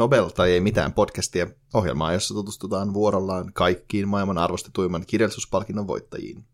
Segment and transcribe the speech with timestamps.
[0.00, 6.44] Nobel tai ei mitään podcastia, ohjelmaa, jossa tutustutaan vuorollaan kaikkiin maailman arvostetuimman kirjallisuuspalkinnon voittajiin.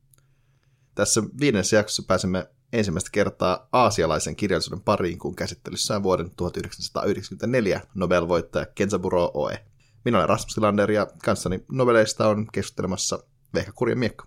[0.95, 8.67] Tässä viidennessä jaksossa pääsemme ensimmäistä kertaa aasialaisen kirjallisuuden pariin, kun käsittelyssä on vuoden 1994 Nobel-voittaja
[8.75, 9.67] Kenzaburo Oe.
[10.05, 13.19] Minä olen Rasmus Tilander ja kanssani Nobeleista on keskustelemassa
[13.55, 14.25] Vehka Kurja Miekko.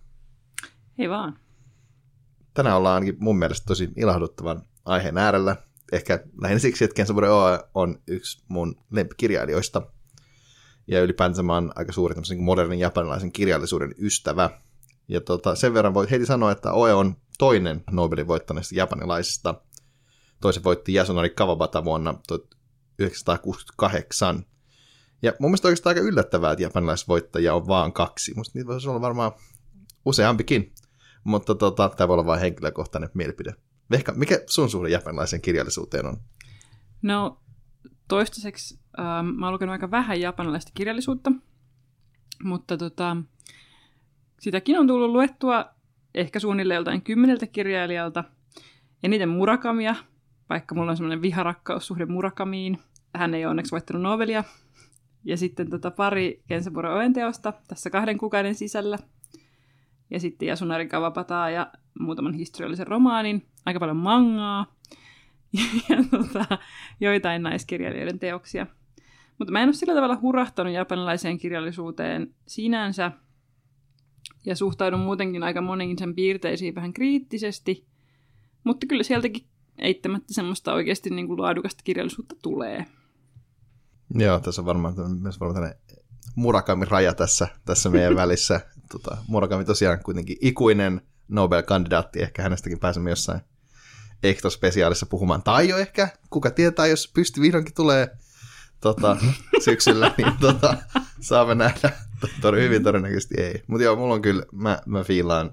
[0.97, 1.39] Hei vaan.
[2.53, 5.55] Tänään ollaan ainakin mun mielestä tosi ilahduttavan aiheen äärellä,
[5.91, 9.81] ehkä lähinnä siksi, että Kensaburo Oe on yksi mun lempikirjailijoista.
[10.87, 14.49] Ja ylipäänsä mä oon aika suuri niin modernin japanilaisen kirjallisuuden ystävä.
[15.07, 19.61] Ja tota, sen verran voi heti sanoa, että Oe on toinen Nobelin voittaneista japanilaisista.
[20.41, 24.45] Toisen voitti Yasunori Kawabata vuonna 1968.
[25.21, 28.33] Ja mun mielestä oikeastaan aika yllättävää, että japanilaisvoittajia on vaan kaksi.
[28.35, 29.31] Musta niitä voisi olla varmaan
[30.05, 30.73] useampikin.
[31.23, 33.53] Mutta tota, tämä voi olla vain henkilökohtainen mielipide.
[33.91, 36.17] Vehka, mikä sun suhde japanilaisen kirjallisuuteen on?
[37.01, 37.39] No,
[38.07, 41.31] toistaiseksi ähm, mä oon lukenut aika vähän japanilaista kirjallisuutta,
[42.43, 43.17] mutta tota,
[44.39, 45.65] sitäkin on tullut luettua
[46.15, 48.23] ehkä suunnilleen joltain kymmeneltä kirjailijalta.
[49.03, 49.95] Eniten Murakamia,
[50.49, 52.77] vaikka mulla on semmoinen viharakkaussuhde Murakamiin.
[53.15, 54.43] Hän ei ole onneksi voittanut novelia.
[55.23, 58.97] Ja sitten tota pari Kensaburo Oen teosta tässä kahden kuukauden sisällä.
[60.09, 64.75] Ja sitten Yasunari Kawabataa ja muutaman historiallisen romaanin aika paljon mangaa
[65.57, 66.57] ja, ja tota,
[66.99, 68.67] joitain naiskirjailijoiden teoksia.
[69.39, 73.11] Mutta mä en ole sillä tavalla hurahtanut japanilaiseen kirjallisuuteen sinänsä,
[74.45, 77.87] ja suhtaudun muutenkin aika moniin sen piirteisiin vähän kriittisesti,
[78.63, 79.45] mutta kyllä sieltäkin
[79.77, 82.85] eittämättä semmoista oikeasti niin kuin laadukasta kirjallisuutta tulee.
[84.15, 85.73] Joo, tässä on varmaan, myös varmaan
[86.35, 88.61] Murakami raja tässä, tässä meidän välissä.
[88.91, 93.41] Tota, Murakami tosiaan kuitenkin ikuinen Nobel-kandidaatti, ehkä hänestäkin pääsemme jossain
[94.23, 95.43] Ekto-spesiaalissa puhumaan.
[95.43, 98.17] Tai jo ehkä, kuka tietää, jos pysty vihdoinkin tulee
[98.81, 99.17] tota,
[99.65, 100.77] syksyllä, niin tota,
[101.21, 101.91] saamme nähdä.
[102.41, 103.63] Tor- hyvin todennäköisesti ei.
[103.67, 105.51] Mutta joo, mulla on kyllä, mä, mä fiilaan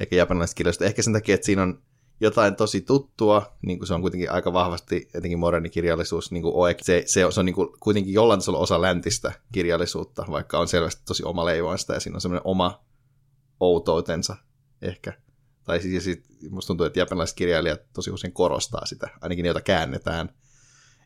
[0.00, 0.84] ehkä japanilaisesta kirjasta.
[0.84, 1.82] Ehkä sen takia, että siinä on
[2.20, 6.54] jotain tosi tuttua, niin kuin se on kuitenkin aika vahvasti etenkin moderni kirjallisuus, niin kuin
[6.54, 10.58] OE, se, se, on, se on niin kuin kuitenkin jollain tasolla osa läntistä kirjallisuutta, vaikka
[10.58, 12.84] on selvästi tosi oma leivoista ja siinä on semmoinen oma
[13.60, 14.36] outoutensa
[14.86, 15.12] ehkä.
[15.64, 19.60] Tai siis sit, musta tuntuu, että japanilaiset kirjailijat tosi usein korostaa sitä, ainakin ne, joita
[19.60, 20.28] käännetään.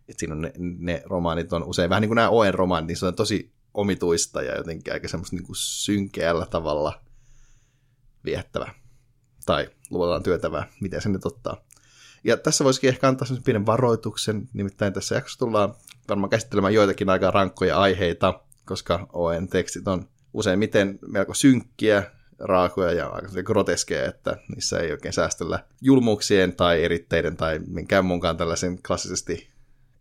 [0.08, 2.96] Että siinä on ne, ne romaanit on usein vähän niin kuin nämä Oen romaanit, niin
[2.96, 7.00] se on tosi omituista ja jotenkin aika semmoista niin kuin synkeällä tavalla
[8.24, 8.74] viettävä.
[9.46, 11.64] Tai luotaan työtävää, miten se nyt ottaa.
[12.24, 15.74] Ja tässä voisikin ehkä antaa semmoisen pienen varoituksen, nimittäin tässä jaksossa tullaan
[16.08, 23.06] varmaan käsittelemään joitakin aika rankkoja aiheita, koska OEN tekstit on useimmiten melko synkkiä, raakoja ja
[23.08, 29.50] aika groteskeja, että niissä ei oikein säästellä julmuuksien tai eritteiden tai minkään muunkaan tällaisen klassisesti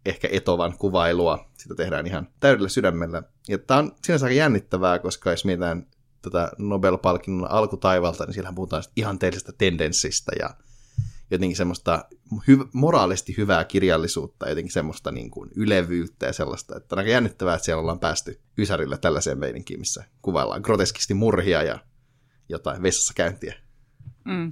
[0.06, 1.50] ehkä etovan kuvailua.
[1.58, 3.24] Sitä tehdään ihan täydellä sydämellä.
[3.48, 5.88] Ja tämä on sinänsä aika jännittävää, koska jos mietitään
[6.22, 10.50] tätä Nobel-palkinnon alkutaivalta, niin siellä puhutaan ihanteellisesta tendenssistä ja
[11.32, 16.78] jotenkin semmoista hy- moraalisesti hyvää kirjallisuutta, jotenkin semmoista niin kuin ylevyyttä ja sellaista.
[16.78, 21.64] Että on aika jännittävää, että siellä ollaan päästy Ysärillä tällaiseen meininkiin, missä kuvaillaan groteskisti murhia
[21.64, 21.80] ja
[22.50, 23.56] jotain vessassa käyntiä.
[24.26, 24.52] Mm.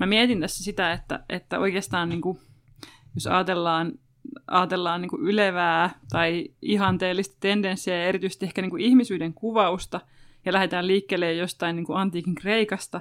[0.00, 2.38] Mä mietin tässä sitä, että, että oikeastaan niin kuin,
[3.14, 3.92] jos ajatellaan,
[4.46, 10.00] ajatellaan niin kuin ylevää tai ihanteellista tendenssiä ja erityisesti ehkä niin kuin ihmisyyden kuvausta
[10.44, 13.00] ja lähdetään liikkeelle jostain niin kuin antiikin Kreikasta,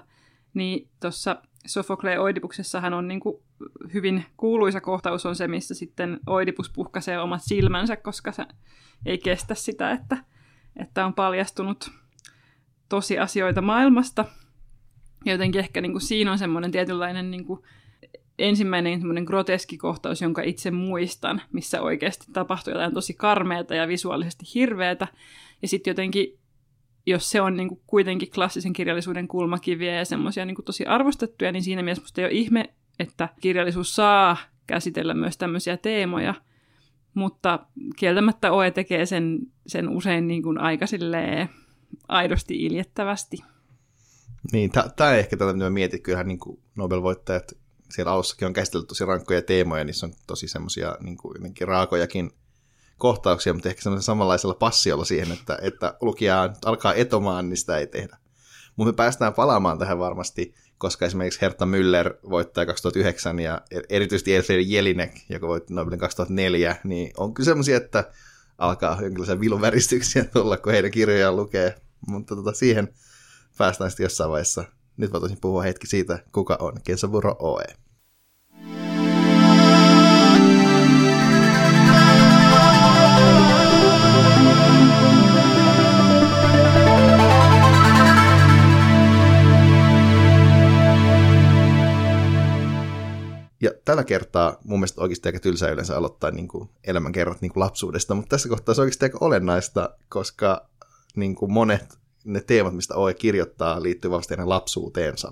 [0.53, 3.43] niin tuossa Sofokleen Oidipuksessahan on niin kuin
[3.93, 8.45] hyvin kuuluisa kohtaus on se, missä sitten Oidipus puhkaisee omat silmänsä, koska se
[9.05, 10.17] ei kestä sitä, että,
[10.75, 11.91] että on paljastunut
[12.89, 14.25] tosiasioita maailmasta.
[15.25, 17.61] Ja jotenkin ehkä niin kuin siinä on semmoinen tietynlainen niin kuin
[18.39, 24.45] ensimmäinen semmoinen groteski kohtaus, jonka itse muistan, missä oikeasti tapahtui jotain tosi karmeata ja visuaalisesti
[24.55, 25.07] hirveätä.
[25.61, 26.39] Ja sitten jotenkin,
[27.05, 31.63] jos se on niin kuin kuitenkin klassisen kirjallisuuden kulmakiviä ja semmoisia niin tosi arvostettuja, niin
[31.63, 34.37] siinä mielessä musta ei ole ihme, että kirjallisuus saa
[34.67, 36.33] käsitellä myös tämmöisiä teemoja.
[37.13, 37.59] Mutta
[37.95, 41.49] kieltämättä OE tekee sen, sen usein niin kuin aika silleen
[42.07, 43.37] aidosti iljettävästi.
[44.51, 46.01] Niin, tämä on ehkä tätä, mitä mä mietin.
[46.01, 46.39] Kyllähän niin
[46.75, 47.53] Nobel-voittajat
[47.89, 52.31] siellä alussakin on käsitelty tosi rankkoja teemoja, niissä on tosi semmoisia niin raakojakin
[52.97, 57.87] kohtauksia, mutta ehkä semmoisella samanlaisella passiolla siihen, että, että lukija alkaa etomaan, niin sitä ei
[57.87, 58.17] tehdä.
[58.75, 64.61] Mutta me päästään palaamaan tähän varmasti, koska esimerkiksi Herta Müller voittaa 2009 ja erityisesti Elfriede
[64.61, 68.11] Jelinek, joka voitti Nobelin 2004, niin on kyllä semmoisia, että
[68.57, 71.75] alkaa jonkinlaisia viluväristyksiä tulla, kun heidän kirjojaan lukee.
[72.07, 72.93] Mutta tota, siihen
[73.57, 74.63] päästään sitten jossain vaiheessa.
[74.97, 77.65] Nyt voitaisiin puhua hetki siitä, kuka on Kensaburo Oe.
[93.85, 98.15] Tällä kertaa mun mielestä oikeasti aika tylsää yleensä aloittaa niin kuin elämänkerrat niin kuin lapsuudesta,
[98.15, 100.69] mutta tässä kohtaa se on oikeasti aika olennaista, koska
[101.15, 105.31] niin kuin monet ne teemat, mistä Oe kirjoittaa, liittyy vasta hänen lapsuuteensa.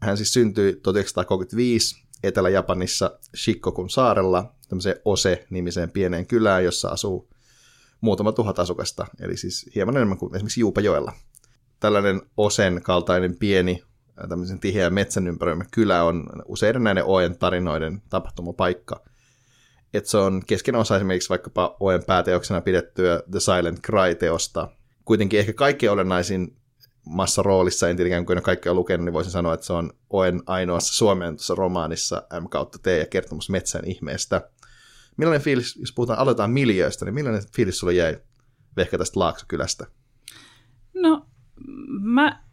[0.00, 7.28] Hän siis syntyi 1935 Etelä-Japanissa Shikkokun saarella, tämmöiseen Ose-nimiseen pieneen kylään, jossa asuu
[8.00, 11.12] muutama tuhat asukasta, eli siis hieman enemmän kuin esimerkiksi Juupajoella.
[11.80, 13.82] Tällainen Osen kaltainen pieni
[14.28, 19.04] tämmöisen tiheän metsän ympäröimä kylä on useiden näiden Oen tarinoiden tapahtumapaikka.
[19.94, 24.68] Että se on kesken osa esimerkiksi vaikkapa Oen pääteoksena pidettyä The Silent Cry-teosta.
[25.04, 26.56] Kuitenkin ehkä kaikkein olennaisin
[27.06, 30.42] massa roolissa, en tietenkään kun kaikki on lukenut, niin voisin sanoa, että se on Oen
[30.46, 34.50] ainoassa suomen romaanissa M kautta T ja kertomus metsän ihmeestä.
[35.16, 38.18] Millainen fiilis, jos puhutaan, aloitetaan miljöistä, niin millainen fiilis sulle jäi
[38.76, 39.86] vehkä tästä Laaksokylästä?
[40.94, 41.26] No,
[42.00, 42.44] mä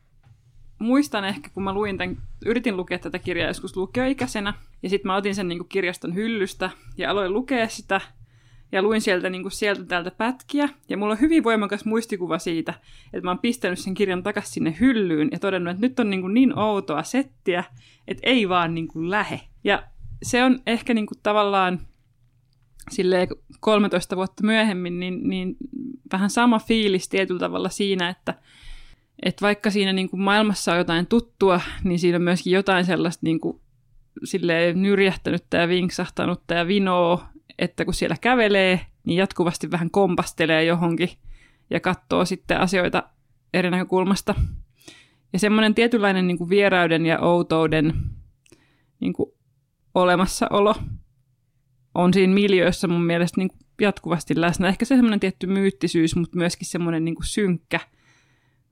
[0.92, 4.54] muistan ehkä, kun mä luin tämän, yritin lukea tätä kirjaa joskus lukioikäisenä,
[4.84, 8.02] ja sitten mä otin sen niin kuin kirjaston hyllystä ja aloin lukea sitä,
[8.72, 12.74] ja luin sieltä, niin kuin sieltä täältä pätkiä, ja mulla on hyvin voimakas muistikuva siitä,
[13.06, 16.22] että mä oon pistänyt sen kirjan takaisin sinne hyllyyn ja todennut, että nyt on niin,
[16.22, 17.64] kuin niin outoa settiä,
[18.08, 19.42] että ei vaan niin kuin lähe.
[19.64, 19.84] Ja
[20.24, 21.80] se on ehkä niin kuin tavallaan
[22.90, 23.28] silleen
[23.60, 25.56] 13 vuotta myöhemmin, niin, niin
[26.12, 28.34] vähän sama fiilis tietyllä tavalla siinä, että
[29.26, 33.26] et vaikka siinä niin kuin maailmassa on jotain tuttua, niin siinä on myöskin jotain sellaista
[33.26, 33.62] niin kuin,
[34.24, 37.24] silleen nyrjähtänyttä ja vinksahtanutta ja vinoo,
[37.60, 41.10] että kun siellä kävelee, niin jatkuvasti vähän kompastelee johonkin
[41.70, 43.04] ja katsoo sitten asioita
[43.54, 44.36] eri näkökulmasta.
[45.34, 47.94] Ja semmoinen tietynlainen niin kuin vierauden ja outouden
[49.00, 49.32] niin kuin
[49.96, 50.76] olemassaolo
[51.96, 54.68] on siinä miljöössä mun mielestä niin kuin jatkuvasti läsnä.
[54.68, 57.80] Ehkä se semmoinen tietty myyttisyys, mutta myöskin semmoinen niin kuin synkkä–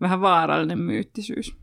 [0.02, 1.56] vähän vaarallinen myyttisyys.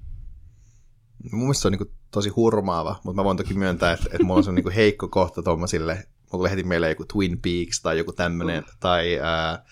[1.33, 4.39] Mun mielestä se on niin tosi hurmaava, mutta mä voin toki myöntää, että, että mulla
[4.39, 8.63] on se niin heikko kohta tuommoisille, mulla heti meille joku Twin Peaks tai joku tämmöinen,
[8.63, 8.71] mm.
[8.81, 9.65] tai ää,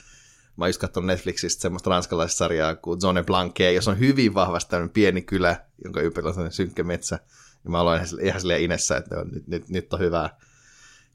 [0.57, 4.71] mä oon just katsonut Netflixistä semmoista ranskalaista sarjaa kuin Zone Blanche, jos on hyvin vahvasti
[4.71, 7.19] tämmöinen pieni kylä, jonka ympärillä on synkkä metsä,
[7.65, 10.37] ja mä aloin ihan silleen inessä, että nyt, nyt, nyt on hyvää,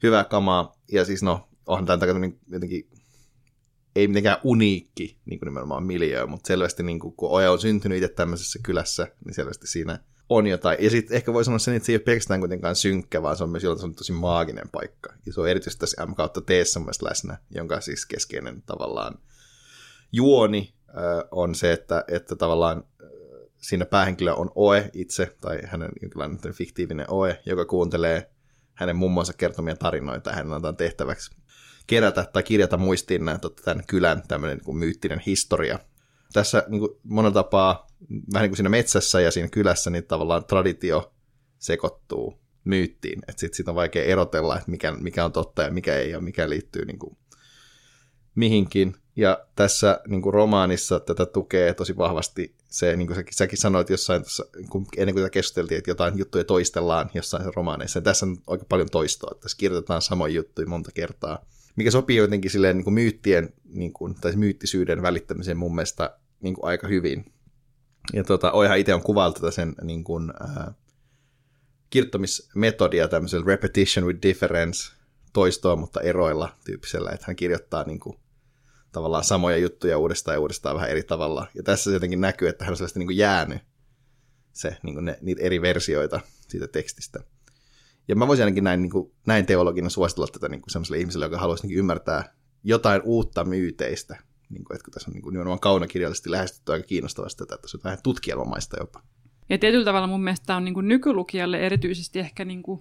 [0.02, 2.88] hyvää kamaa, ja siis no, onhan tämän niin jotenkin
[3.96, 7.98] ei mitenkään uniikki niin kuin nimenomaan miljöö, mutta selvästi niin kuin, kun Oja on syntynyt
[7.98, 9.98] itse tämmöisessä kylässä, niin selvästi siinä
[10.28, 10.78] on jotain.
[10.80, 13.44] Ja sitten ehkä voi sanoa sen, että se ei ole pelkästään kuitenkaan synkkä, vaan se
[13.44, 15.12] on myös jollain se on tosi maaginen paikka.
[15.26, 16.50] Ja se on erityisesti tässä M kautta T
[17.02, 19.18] läsnä, jonka siis keskeinen tavallaan
[20.12, 20.94] juoni äh,
[21.30, 22.84] on se, että, että tavallaan
[23.56, 28.30] siinä päähenkilö on Oe itse, tai hänen jonkinlainen fiktiivinen Oe, joka kuuntelee
[28.74, 31.36] hänen mummonsa kertomia tarinoita, hänen antaa tehtäväksi
[31.90, 35.78] kerätä tai kirjata muistiin näin, tota, tämän kylän tämmöinen niin kuin myyttinen historia.
[36.32, 37.86] Tässä niin kuin monella tapaa,
[38.32, 41.12] vähän niin kuin siinä metsässä ja siinä kylässä, niin tavallaan traditio
[41.58, 43.18] sekoittuu myyttiin.
[43.28, 46.20] Että sitten sit on vaikea erotella, että mikä, mikä on totta ja mikä ei ja
[46.20, 47.16] mikä liittyy niin kuin
[48.34, 48.94] mihinkin.
[49.16, 53.90] Ja tässä niin kuin romaanissa tätä tukee tosi vahvasti se, niin kuin säkin, säkin sanoit
[53.90, 57.98] jossain tuossa, kun, ennen kuin tätä keskusteltiin, että jotain juttuja toistellaan jossain romaaneissa.
[57.98, 59.34] Ja tässä on aika paljon toistoa.
[59.40, 61.44] Tässä kirjoitetaan samoja juttuja monta kertaa
[61.80, 66.54] mikä sopii jotenkin silleen niin kuin myyttien niin kuin, tai myyttisyyden välittämiseen mun mielestä niin
[66.54, 67.32] kuin aika hyvin.
[68.12, 70.74] Ja tota, Oihan itse on kuvailtu tätä sen niin kuin, äh,
[71.90, 74.92] kirjoittamismetodia tämmöisellä repetition with difference,
[75.32, 78.16] toistoa mutta eroilla tyyppisellä, että hän kirjoittaa niin kuin,
[78.92, 81.46] tavallaan samoja juttuja uudestaan ja uudestaan vähän eri tavalla.
[81.54, 83.62] Ja tässä jotenkin näkyy, että hän on sellaista niin kuin jäänyt
[84.52, 87.20] se, niin kuin ne, niitä eri versioita siitä tekstistä.
[88.10, 91.26] Ja mä voisin ainakin näin, niin kuin, näin teologina suositella tätä niin kuin sellaiselle ihmiselle,
[91.26, 94.16] joka haluaisi niin ymmärtää jotain uutta myyteistä.
[94.48, 97.68] Niin kuin, että kun tässä on niin kuin, nimenomaan kaunokirjallisesti lähestytty aika kiinnostavasti tätä, että
[97.68, 99.02] se on vähän tutkielmamaista jopa.
[99.48, 102.80] Ja tietyllä tavalla mun mielestä tämä on niin kuin nykylukijalle erityisesti ehkä niin kuin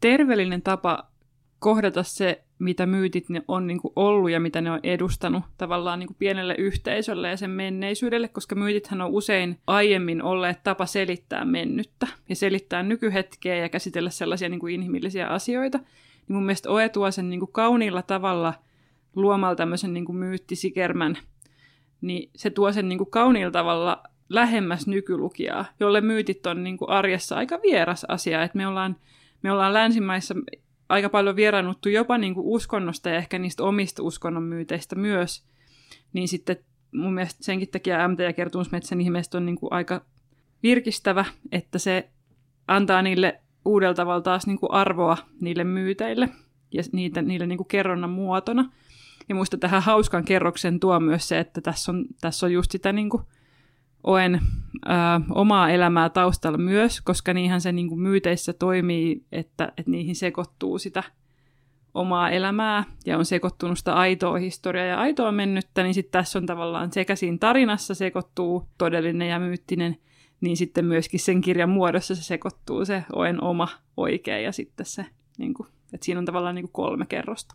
[0.00, 1.10] terveellinen tapa
[1.58, 5.98] kohdata se, mitä myytit ne on niin kuin ollut ja mitä ne on edustanut tavallaan
[5.98, 11.44] niin kuin pienelle yhteisölle ja sen menneisyydelle, koska myytithän on usein aiemmin olleet tapa selittää
[11.44, 15.78] mennyttä ja selittää nykyhetkeä ja käsitellä sellaisia niin kuin inhimillisiä asioita.
[15.78, 18.54] Niin mun mielestä Oe tuo sen niin kuin kauniilla tavalla
[19.16, 21.18] luomalla tämmöisen niin kuin myyttisikermän,
[22.00, 26.90] niin se tuo sen niin kuin kauniilla tavalla lähemmäs nykylukijaa, jolle myytit on niin kuin
[26.90, 28.96] arjessa aika vieras asia, että me ollaan,
[29.42, 30.34] me ollaan länsimaissa
[30.92, 35.44] aika paljon vieraannuttu jopa niin kuin uskonnosta ja ehkä niistä omista uskonnon myyteistä myös,
[36.12, 36.56] niin sitten
[36.92, 40.04] mun mielestä senkin takia MT ja kertomusmetsän ihmeestä on niin kuin aika
[40.62, 42.10] virkistävä, että se
[42.68, 46.28] antaa niille uudella tavalla taas niin kuin arvoa niille myyteille
[46.72, 48.72] ja niitä, niille niin kuin kerronnan muotona.
[49.28, 52.92] Ja muista tähän hauskan kerroksen tuo myös se, että tässä on, tässä on just sitä
[52.92, 53.22] niin kuin
[54.04, 54.40] Oen,
[54.86, 54.90] ö,
[55.34, 60.78] omaa elämää taustalla myös, koska niinhän se niin kuin myyteissä toimii, että, että niihin sekoittuu
[60.78, 61.02] sitä
[61.94, 66.46] omaa elämää ja on sekoittunut sitä aitoa historiaa ja aitoa mennyttä, niin sitten tässä on
[66.46, 69.96] tavallaan sekä siinä tarinassa sekoittuu todellinen ja myyttinen,
[70.40, 75.06] niin sitten myöskin sen kirjan muodossa se sekoittuu se oen oma oikea ja sitten se,
[75.38, 77.54] niin kuin, että siinä on tavallaan niin kuin kolme kerrosta.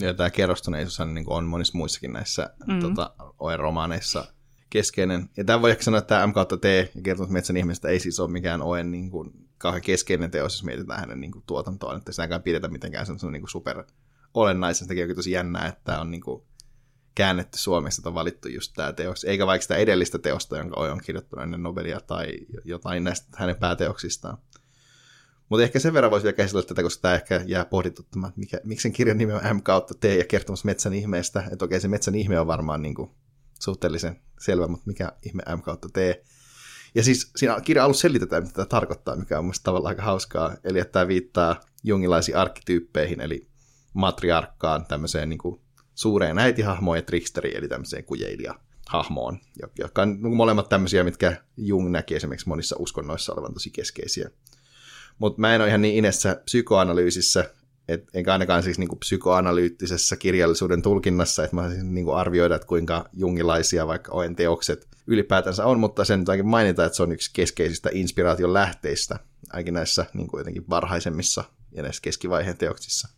[0.00, 2.80] Ja tämä kerrostuneisuus niin on monissa muissakin näissä mm.
[2.80, 4.24] tota, oen romaaneissa
[4.70, 5.28] keskeinen.
[5.36, 8.00] Ja tämä voi ehkä sanoa, että tämä M kautta T ja kertomus metsän ihmisestä ei
[8.00, 11.96] siis ole mikään oen niin kuin, kauhean keskeinen teos, jos mietitään hänen niin kuin, tuotantoon,
[11.96, 13.84] että sitäkään pidetä mitenkään sellaisen niin super
[14.34, 14.88] olennaisen.
[14.88, 16.42] Sitä tosi jännää, että tämä on niin kuin,
[17.14, 20.90] käännetty Suomessa, että on valittu just tämä teos, eikä vaikka sitä edellistä teosta, jonka Oe
[20.90, 24.38] on kirjoittanut ennen Nobelia tai jotain näistä hänen pääteoksistaan.
[25.48, 28.82] Mutta ehkä sen verran voisi vielä käsitellä tätä, koska tämä ehkä jää pohdituttamaan, mikä, miksi
[28.82, 31.44] sen kirjan nimi on M kautta T ja kertomus metsän ihmeestä.
[31.52, 33.10] Että okei, se metsän ihme on varmaan niin kuin
[33.60, 35.96] suhteellisen selvä, mutta mikä ihme M kautta T.
[36.94, 40.56] Ja siis siinä kirjan alussa selitetään, mitä tämä tarkoittaa, mikä on mielestäni tavallaan aika hauskaa.
[40.64, 43.48] Eli että tämä viittaa jungilaisiin arkkityyppeihin, eli
[43.92, 45.60] matriarkkaan, tämmöiseen niin
[45.94, 49.38] suureen äitihahmoon ja tricksteriin, eli tämmöiseen kujeilija-hahmoon,
[49.78, 54.30] jotka on niin molemmat tämmöisiä, mitkä Jung näki esimerkiksi monissa uskonnoissa olevan tosi keskeisiä.
[55.18, 57.50] Mutta mä en ole ihan niin inessä psykoanalyysissä,
[57.88, 62.66] et, enkä ainakaan siis niin psykoanalyyttisessä kirjallisuuden tulkinnassa, että mä siis niin kuin arvioida, että
[62.66, 67.30] kuinka jungilaisia vaikka OEN teokset ylipäätänsä on, mutta sen nyt mainita, että se on yksi
[67.32, 69.18] keskeisistä inspiraation lähteistä,
[69.52, 73.08] ainakin näissä niin kuin jotenkin varhaisemmissa ja näissä keskivaiheen teoksissa.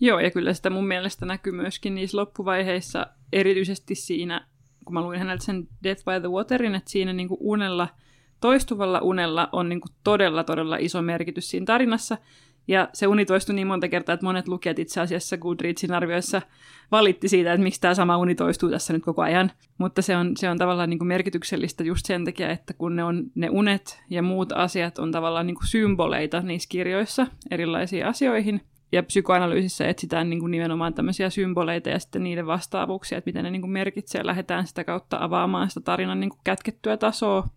[0.00, 4.46] Joo, ja kyllä sitä mun mielestä näkyy myöskin niissä loppuvaiheissa, erityisesti siinä,
[4.84, 7.88] kun mä luin häneltä sen Death by the Waterin, että siinä niin kuin unella,
[8.40, 12.18] toistuvalla unella on niin kuin todella, todella iso merkitys siinä tarinassa,
[12.68, 16.42] ja se uni toistui niin monta kertaa, että monet lukijat itse asiassa Goodreadsin arvioissa
[16.90, 19.50] valitti siitä, että miksi tämä sama uni toistuu tässä nyt koko ajan.
[19.78, 23.04] Mutta se on, se on tavallaan niin kuin merkityksellistä just sen takia, että kun ne,
[23.04, 28.60] on, ne unet ja muut asiat on tavallaan niin kuin symboleita niissä kirjoissa erilaisiin asioihin,
[28.92, 33.50] ja psykoanalyysissä etsitään niin kuin nimenomaan tämmöisiä symboleita ja sitten niiden vastaavuuksia, että miten ne
[33.50, 37.48] niin kuin merkitsee, lähdetään sitä kautta avaamaan sitä tarinan niin kuin kätkettyä tasoa,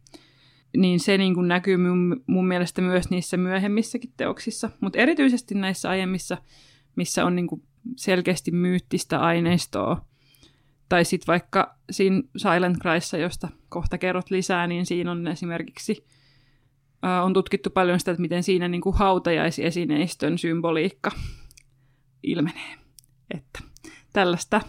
[0.77, 5.89] niin se niin kuin näkyy mun, mun mielestä myös niissä myöhemmissäkin teoksissa, mutta erityisesti näissä
[5.89, 6.37] aiemmissa,
[6.95, 7.63] missä on niin kuin
[7.95, 10.05] selkeästi myyttistä aineistoa,
[10.89, 16.05] tai sitten vaikka siinä Silent Cryssa, josta kohta kerrot lisää, niin siinä on esimerkiksi
[17.23, 21.11] on tutkittu paljon sitä, että miten siinä niin kuin hautajaisesineistön symboliikka
[22.23, 22.75] ilmenee.
[23.31, 23.59] Että
[24.13, 24.61] tällaista.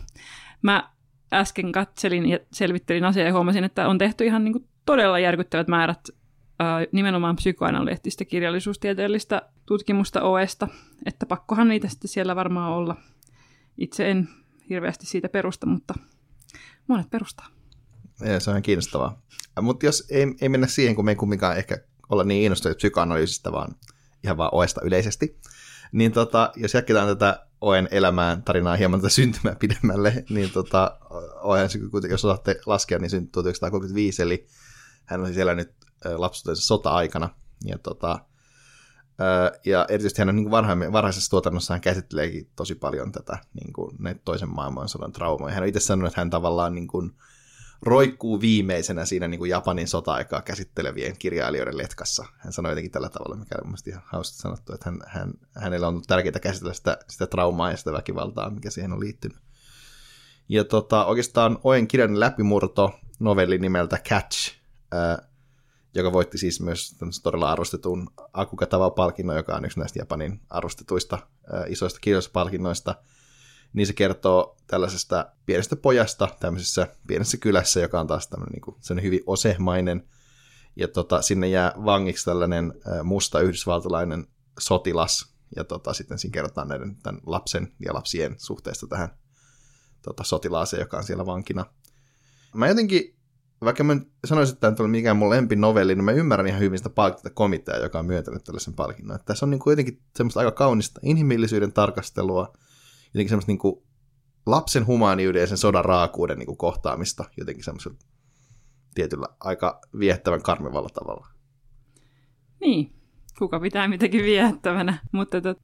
[0.62, 0.90] Mä
[1.32, 5.68] äsken katselin ja selvittelin asiaa ja huomasin, että on tehty ihan niin kuin todella järkyttävät
[5.68, 6.00] määrät
[6.58, 10.68] ää, nimenomaan psykoanalyyttistä kirjallisuustieteellistä tutkimusta OEsta,
[11.06, 12.96] että pakkohan niitä sitten siellä varmaan olla.
[13.78, 14.28] Itse en
[14.70, 15.94] hirveästi siitä perusta, mutta
[16.86, 17.46] monet perustaa.
[18.20, 19.22] Ja se on kiinnostavaa.
[19.60, 21.78] Mutta jos ei, ei mennä siihen, kun me ei kumminkaan ehkä
[22.08, 23.74] olla niin innostuneita psykoanalyysistä, vaan
[24.24, 25.38] ihan vaan OEsta yleisesti,
[25.92, 30.98] niin tota, jos jatketaan tätä Oen elämään tarinaa hieman tätä syntymää pidemmälle, niin tota,
[31.42, 31.68] Oen,
[32.10, 34.46] jos osaatte laskea, niin syntyi 1935, eli
[35.08, 35.72] hän on siellä nyt
[36.16, 37.30] lapsuutensa sota-aikana.
[37.64, 38.18] Ja, tota,
[39.64, 44.54] ja erityisesti hän on niin varhaisessa tuotannossa hän käsitteleekin tosi paljon tätä niin kuin, toisen
[44.54, 45.54] maailmansodan traumoja.
[45.54, 47.12] Hän on itse sanonut, että hän tavallaan niin kuin,
[47.82, 52.26] roikkuu viimeisenä siinä niin kuin Japanin sota-aikaa käsittelevien kirjailijoiden letkassa.
[52.38, 55.88] Hän sanoi jotenkin tällä tavalla, mikä on mielestäni ihan hauska sanottu, että hän, hän, hänellä
[55.88, 59.38] on tärkeää käsitellä sitä, sitä traumaa ja sitä väkivaltaa, mikä siihen on liittynyt.
[60.48, 64.57] Ja tota, oikeastaan Oen kirjan läpimurto novelli nimeltä Catch,
[65.94, 71.18] joka voitti siis myös todella arvostetun Akukatava-palkinnon, joka on yksi näistä Japanin arvostetuista
[71.68, 72.94] isoista kirjallisuuspalkinnoista–
[73.72, 79.02] niin se kertoo tällaisesta pienestä pojasta tämmöisessä pienessä kylässä, joka on taas tämmöinen niin kuin,
[79.02, 80.08] hyvin osehmainen,
[80.76, 84.26] ja tota, sinne jää vangiksi tällainen musta yhdysvaltalainen
[84.58, 89.18] sotilas, ja tota, sitten siinä kerrotaan näiden tämän lapsen ja lapsien suhteesta tähän
[90.02, 91.66] tota, sotilaaseen, joka on siellä vankina.
[92.54, 93.17] Mä jotenkin,
[93.64, 96.90] vaikka mä sanoisin, että tämä on mikään mun lempinovelli, niin mä ymmärrän ihan hyvin sitä
[96.90, 99.16] palkintoa komitea, joka on myöntänyt tällaisen palkinnon.
[99.16, 102.52] Että tässä on niin jotenkin semmoista aika kaunista inhimillisyyden tarkastelua,
[103.14, 103.82] jotenkin semmoista niin kuin
[104.46, 107.98] lapsen humaaniuden ja sen sodan raakuuden niin kuin kohtaamista jotenkin semmoisella
[108.94, 111.28] tietyllä aika viettävän karmivalla tavalla.
[112.60, 112.92] Niin,
[113.38, 114.98] kuka pitää mitäkin viettävänä.
[115.12, 115.58] Mutta tot,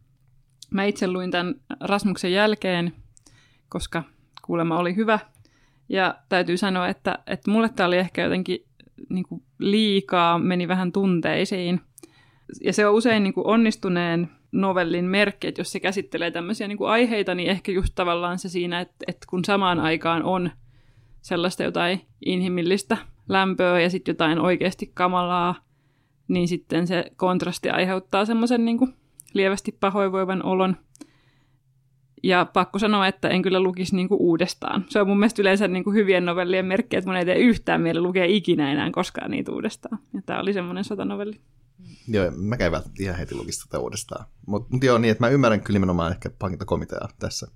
[0.70, 2.92] mä itse luin tämän Rasmuksen jälkeen,
[3.68, 4.02] koska
[4.46, 5.18] kuulemma oli hyvä.
[5.88, 8.64] Ja täytyy sanoa, että, että mulle tämä oli ehkä jotenkin
[9.08, 11.80] niin kuin liikaa, meni vähän tunteisiin.
[12.64, 16.78] Ja se on usein niin kuin onnistuneen novellin merkki, että jos se käsittelee tämmöisiä niin
[16.78, 20.50] kuin aiheita, niin ehkä just tavallaan se siinä, että, että kun samaan aikaan on
[21.20, 22.96] sellaista jotain inhimillistä
[23.28, 25.54] lämpöä ja sitten jotain oikeasti kamalaa,
[26.28, 28.78] niin sitten se kontrasti aiheuttaa semmoisen niin
[29.34, 30.76] lievästi pahoinvoivan olon.
[32.24, 34.84] Ja pakko sanoa, että en kyllä lukisi niin kuin uudestaan.
[34.88, 37.80] Se on mun mielestä yleensä niin kuin hyvien novellien merkki, että mun ei tee yhtään
[37.80, 39.98] mieli lukea ikinä enää koskaan niitä uudestaan.
[40.14, 41.40] Ja tämä oli semmoinen sotanovelli.
[42.08, 44.26] Joo, mä käyn ihan heti lukista tätä uudestaan.
[44.46, 47.46] Mutta mut joo, niin että mä ymmärrän kyllä nimenomaan ehkä pankintakomiteaa tässä.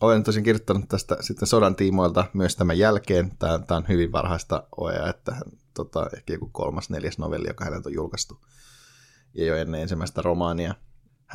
[0.00, 3.32] Olen tosiaan kirjoittanut tästä sitten sodan tiimoilta myös tämän jälkeen.
[3.38, 5.42] Tämä, on hyvin varhaista oja, että hän,
[5.74, 8.40] tota, ehkä joku kolmas, neljäs novelli, joka häneltä on julkaistu.
[9.34, 10.74] Ja jo ennen ensimmäistä romaania.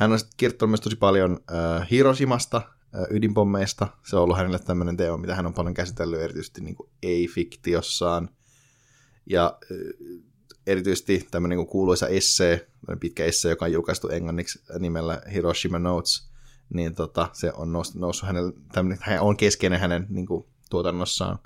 [0.00, 3.88] Hän on kirjoittanut myös tosi paljon äh, Hiroshimasta, äh, ydinpommeista.
[4.06, 8.28] Se on ollut hänelle tämmöinen teema, mitä hän on paljon käsitellyt erityisesti niin ei-fiktiossaan.
[9.26, 9.78] Ja äh,
[10.66, 12.68] erityisesti tämmöinen niin kuuluisa essee,
[13.00, 16.30] pitkä essee, joka on julkaistu englanniksi nimellä Hiroshima Notes,
[16.74, 21.38] niin tota, se on noussut, noussut hänelle, tämmöinen, hän on keskeinen hänen niin kuin, tuotannossaan.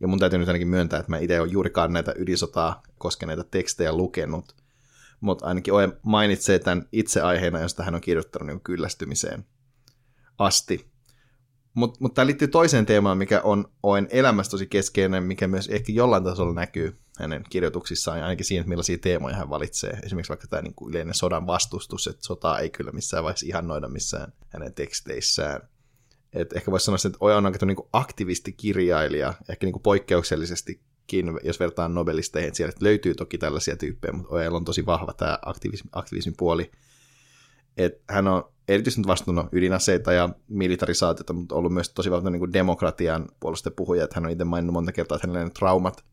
[0.00, 3.92] Ja mun täytyy nyt ainakin myöntää, että mä itse olen juurikaan näitä ydinsotaa koskeneita tekstejä
[3.92, 4.63] lukenut,
[5.24, 9.46] mutta ainakin Oe mainitsee tämän itse aiheena, josta hän on kirjoittanut niin kyllästymiseen
[10.38, 10.90] asti.
[11.74, 15.92] Mutta mut tämä liittyy toiseen teemaan, mikä on Oen elämässä tosi keskeinen, mikä myös ehkä
[15.92, 19.98] jollain tasolla näkyy hänen kirjoituksissaan, ja ainakin siinä, että millaisia teemoja hän valitsee.
[20.02, 23.88] Esimerkiksi vaikka tämä niin kuin yleinen sodan vastustus, että sotaa ei kyllä missään vaiheessa ihannoida
[23.88, 25.68] missään hänen teksteissään.
[26.32, 30.84] Et ehkä voisi sanoa, että Oja on oikein niin aktivistikirjailija, ehkä niin kuin poikkeuksellisestikin,
[31.42, 35.38] jos vertaan nobelisteihin, että sieltä löytyy toki tällaisia tyyppejä, mutta Ojalla on tosi vahva tämä
[35.44, 36.70] aktivismi, aktivismin puoli.
[37.76, 43.28] Et hän on erityisesti vastunut ydinaseita ja militarisaatiota, mutta ollut myös tosi vahva niin demokratian
[43.40, 46.04] puolusten puhuja, että hän on itse maininnut monta kertaa, että hänellä traumat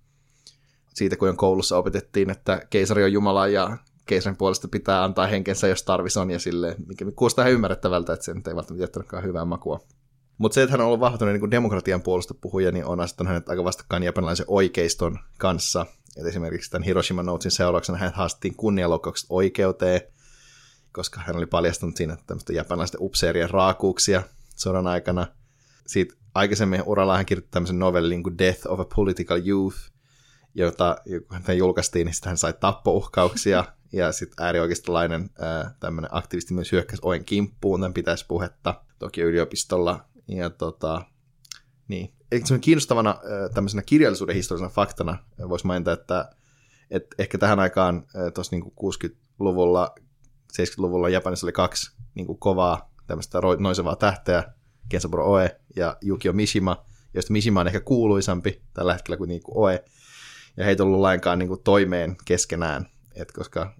[0.94, 5.84] siitä, kun koulussa opetettiin, että keisari on Jumala ja keisarin puolesta pitää antaa henkensä, jos
[5.84, 9.46] tarvis on, ja silleen, mikä kuulostaa ihan ymmärrettävältä, että se nyt ei välttämättä jättänytkään hyvää
[9.46, 9.80] makua.
[10.42, 13.50] Mutta se, että hän on ollut vahva niin demokratian puolesta puhuja, niin on asettanut hänet
[13.50, 15.86] aika vastakkain japanilaisen oikeiston kanssa.
[16.18, 20.02] Et esimerkiksi tämän Hiroshima Notesin seurauksena hän haastettiin kunnianloukkaukset oikeuteen,
[20.92, 24.24] koska hän oli paljastanut siinä tämmöistä japanilaisten upseerien raakuuksia
[24.56, 25.28] sodan aikana.
[25.88, 29.78] Siitä aikaisemmin uralla hän kirjoitti tämmöisen novellin kuin Death of a Political Youth,
[30.56, 35.30] jota kun hän julkaistiin, niin sitten hän sai tappouhkauksia, ja sitten äärioikeistolainen
[35.80, 41.02] tämmöinen aktivisti myös hyökkäsi Oen kimppuun tämän pitäisi puhetta Tokio yliopistolla, ja tota,
[41.88, 42.14] niin.
[42.44, 43.20] Se kiinnostavana
[43.54, 45.18] tämmöisenä kirjallisuuden historiallisena faktana
[45.50, 46.30] voisi mainita, että,
[46.92, 48.04] että ehkä tähän aikaan
[48.34, 49.96] tuossa niin 60-luvulla,
[50.54, 54.44] 70-luvulla Japanissa oli kaksi niin kuin kovaa tämmöistä noisevaa tähteä,
[54.90, 59.58] Kensaburo Oe ja Yukio Mishima, joista Mishima on ehkä kuuluisampi tällä hetkellä kuin, niin kuin
[59.58, 59.84] Oe,
[60.58, 63.74] ja heitä ollut lainkaan niin kuin toimeen keskenään, et koska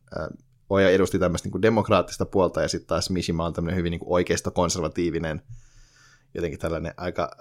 [0.70, 4.00] Oja edusti tämmöistä niin kuin demokraattista puolta, ja sitten taas Mishima on tämmöinen hyvin niin
[4.00, 5.42] kuin oikeisto konservatiivinen,
[6.34, 7.32] jotenkin tällainen aika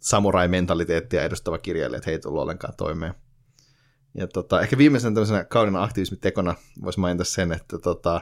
[0.00, 3.14] samurai-mentaliteettia edustava kirjailija, että he ei tullut ollenkaan toimeen.
[4.14, 8.20] Ja tota, ehkä viimeisenä tämmöisenä kaunina aktivismitekona voisi mainita sen, että tota,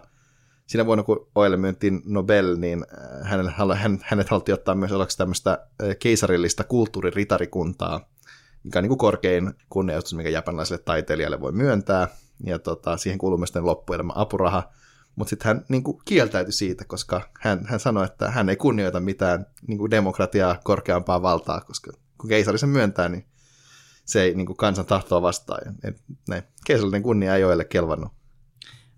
[0.66, 2.84] siinä vuonna, kun Oille myöntiin Nobel, niin
[3.22, 5.66] hänelle, hän, hänet haluttiin ottaa myös osaksi tämmöistä
[5.98, 8.08] keisarillista kulttuuriritarikuntaa,
[8.64, 12.08] mikä on niin kuin korkein kunnioitus, mikä japanilaiselle taiteilijalle voi myöntää.
[12.44, 14.72] Ja tota, siihen kuuluu myös loppuelämän apuraha.
[15.18, 19.00] Mutta sitten hän niin kuin, kieltäytyi siitä, koska hän, hän sanoi, että hän ei kunnioita
[19.00, 23.26] mitään niin kuin demokratiaa korkeampaa valtaa, koska kun keisari sen myöntää, niin
[24.04, 25.74] se ei niin kuin, kansan tahtoa vastaan.
[25.84, 26.42] Et, näin.
[26.66, 28.12] Keisarillinen kunnia ei ole kelvannut.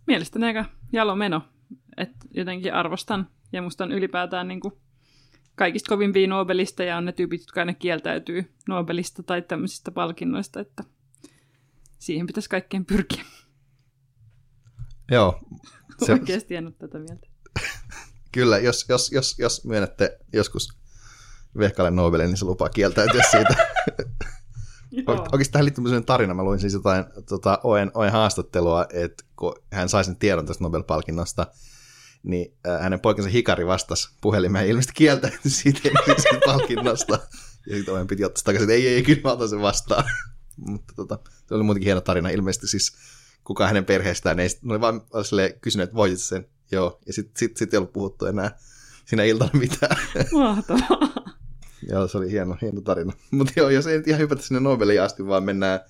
[0.06, 1.42] Mielestäni aika jalo meno.
[1.96, 4.74] että jotenkin arvostan ja musta on ylipäätään niin kuin
[5.54, 10.84] kaikista kovimpia Nobelista ja on ne tyypit, jotka aina kieltäytyy Nobelista tai tämmöisistä palkinnoista, että
[11.98, 13.24] siihen pitäisi kaikkeen pyrkiä.
[15.10, 15.40] Joo.
[16.06, 16.12] Se...
[16.12, 17.26] Oikeasti en ole tätä mieltä.
[18.32, 20.68] Kyllä, jos, jos, jos, jos myönnätte joskus
[21.58, 23.54] Vehkalle Nobelin, niin se lupaa kieltäytyä siitä.
[25.06, 26.34] Oikeastaan tähän liittyy sellainen tarina.
[26.34, 30.64] Mä luin siis jotain tota, Oen, Oen haastattelua, että kun hän sai sen tiedon tästä
[30.64, 31.46] Nobel-palkinnosta,
[32.22, 37.18] niin äh, hänen poikansa Hikari vastasi puhelimeen ilmeisesti kieltäytyi siitä, siitä palkinnosta.
[37.66, 40.04] Ja sitten Oen piti ottaa takaisin, että ei, ei, ei kyllä mä otan sen vastaan.
[40.56, 42.28] Mutta tota, se oli muutenkin hieno tarina.
[42.28, 42.92] Ilmeisesti siis
[43.44, 45.02] kukaan hänen perheestään ei, ne oli vaan
[45.60, 46.46] kysynyt, että voisit sen.
[46.72, 48.58] Joo, ja sitten sit, sit ei ollut puhuttu enää
[49.04, 49.96] siinä iltana mitään.
[50.32, 51.12] Mahtavaa.
[51.90, 53.12] joo, se oli hieno, hieno tarina.
[53.30, 55.80] Mutta joo, jos ei nyt ihan hypätä sinne Nobeliin asti, vaan mennään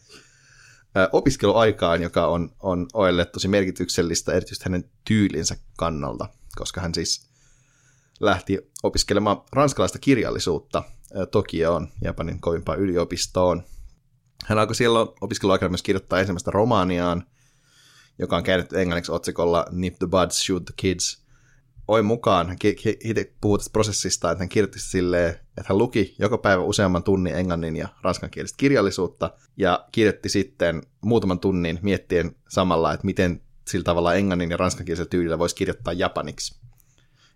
[0.96, 7.30] ä, opiskeluaikaan, joka on, on Oelle tosi merkityksellistä, erityisesti hänen tyylinsä kannalta, koska hän siis
[8.20, 10.82] lähti opiskelemaan ranskalaista kirjallisuutta
[11.30, 13.62] Tokioon, Japanin kovimpaan yliopistoon.
[14.46, 17.24] Hän alkoi silloin opiskeluaikana myös kirjoittaa ensimmäistä romaaniaan,
[18.20, 21.24] joka on käännetty englanniksi otsikolla Nip the Buds, Shoot the Kids.
[21.88, 22.56] Oin mukaan, hän
[23.40, 27.76] puhui tästä prosessista, että hän kirjoitti silleen, että hän luki joka päivä useamman tunnin englannin
[27.76, 34.50] ja ranskankielistä kirjallisuutta, ja kirjoitti sitten muutaman tunnin miettien samalla, että miten sillä tavalla englannin
[34.50, 36.60] ja ranskankielisellä tyylillä voisi kirjoittaa japaniksi.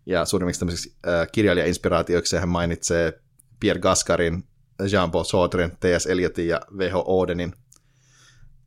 [0.07, 3.21] Ja suurimmiksi tämmöisiksi äh, kirjailija-inspiraatioiksi hän mainitsee
[3.61, 4.45] Pierre Gascarin,
[4.91, 6.07] Jean-Paul Sartren, T.S.
[6.07, 6.95] Eliotin ja V.H.
[6.95, 7.55] Odenin.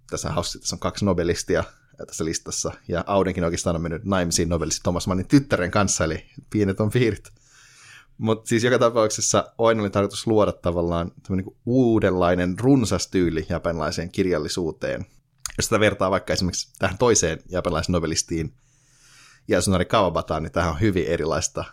[0.10, 1.64] Tässä on hauska, tässä on kaksi nobelistia
[2.06, 6.80] tässä listassa, ja Audenkin oikeastaan on mennyt naimisiin nobelisti Thomas Mannin tyttären kanssa, eli pienet
[6.80, 7.32] on piirit.
[8.18, 15.06] Mutta siis joka tapauksessa Oin oli tarkoitus luoda tavallaan niin uudenlainen runsas tyyli japanilaiseen kirjallisuuteen.
[15.58, 18.54] Jos sitä vertaa vaikka esimerkiksi tähän toiseen japanilaisen novelistiin,
[19.50, 21.66] Yasunari Kawabataan, niin tähän on hyvin erilaista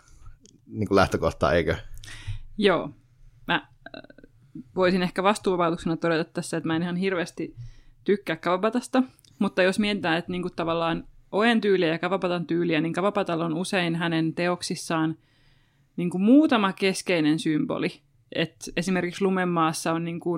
[0.67, 1.75] niin kuin lähtökohtaa, eikö?
[2.57, 2.89] Joo.
[3.47, 4.01] Mä äh,
[4.75, 7.55] voisin ehkä vastuuvapautuksena todeta tässä, että mä en ihan hirveästi
[8.03, 9.03] tykkää Kawabatasta,
[9.39, 13.95] mutta jos mietitään, että niinku tavallaan Oen tyyliä ja Kavapatan tyyliä, niin Kavapatalla on usein
[13.95, 15.17] hänen teoksissaan
[15.97, 18.01] niinku muutama keskeinen symboli.
[18.35, 20.33] Et esimerkiksi Lumenmaassa on, niinku,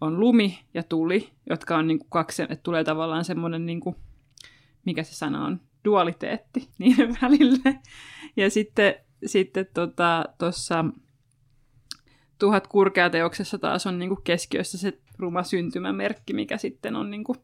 [0.00, 3.96] on lumi ja tuli, jotka on niinku kaksi, että tulee tavallaan semmoinen, niinku,
[4.84, 7.80] mikä se sana on, dualiteetti niiden välille.
[8.36, 8.94] Ja sitten
[9.26, 9.66] sitten
[10.38, 11.00] tuossa tota,
[12.38, 17.36] tuhat kurkeateoksessa taas on niinku keskiössä se ruma syntymämerkki, mikä sitten on niinku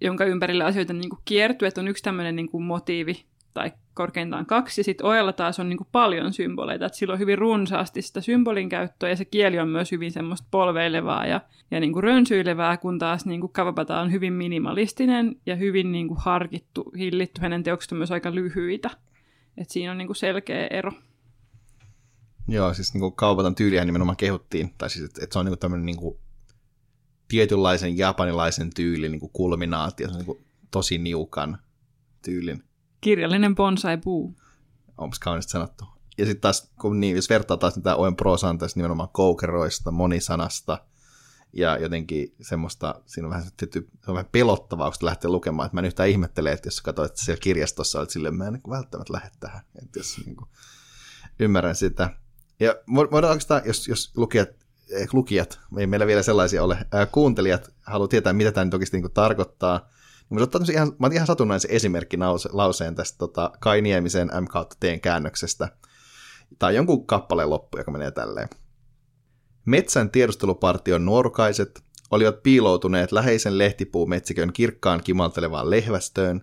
[0.00, 4.46] jonka ympärillä asioita niin kuin kiertyy, että on yksi tämmöinen niin kuin motiivi tai korkeintaan
[4.46, 8.02] kaksi, ja sitten ojalla taas on niin kuin paljon symboleita, että sillä on hyvin runsaasti
[8.02, 12.04] sitä symbolin käyttöä, ja se kieli on myös hyvin semmoista polveilevaa ja, ja niin kuin
[12.04, 17.40] rönsyilevää, kun taas niin kuin Kawabata on hyvin minimalistinen ja hyvin niin kuin harkittu, hillitty,
[17.40, 18.90] hänen teokset on myös aika lyhyitä,
[19.56, 20.92] että siinä on niin kuin selkeä ero.
[22.48, 25.50] Joo, siis niin kuin Kawabatan tyyliä nimenomaan kehuttiin, tai siis että, että se on niin
[25.50, 26.18] kuin tämmöinen niin kuin
[27.28, 31.58] tietynlaisen japanilaisen tyylin niin kuin kulminaatio, niin kuin tosi niukan
[32.22, 32.64] tyylin.
[33.00, 34.36] Kirjallinen bonsai-puu.
[34.98, 35.84] Onko kaunista sanottu.
[36.18, 40.78] Ja sitten taas, kun niin, jos vertaa taas mitä Oen prosaan tässä nimenomaan koukeroista, monisanasta,
[41.52, 45.80] ja jotenkin semmoista, siinä on vähän, se on vähän pelottavaa, kun lähtee lukemaan, että mä
[45.80, 49.12] en yhtään ihmettele, että jos katsoit, että siellä kirjastossa olet silleen, mä en niin välttämättä
[49.12, 50.48] lähde tähän, että jos niin kuin,
[51.38, 52.10] ymmärrän sitä.
[52.60, 54.48] Ja voidaan oikeastaan, jos, jos lukijat
[55.12, 59.12] lukijat, ei meillä vielä sellaisia ole, ää, kuuntelijat haluaa tietää, mitä tämä nyt oikeasti niin
[59.12, 59.88] tarkoittaa,
[60.30, 62.16] niin ottaa ihan, mä ihan satunnaisen esimerkki
[62.52, 65.68] lauseen tästä tota, Kai Niemisen M kautta teen käännöksestä,
[66.58, 68.48] tai jonkun kappaleen loppu, joka menee tälleen.
[69.64, 76.40] Metsän tiedustelupartion nuorukaiset olivat piiloutuneet läheisen lehtipuumetsikön kirkkaan kimaltelevaan lehvästöön.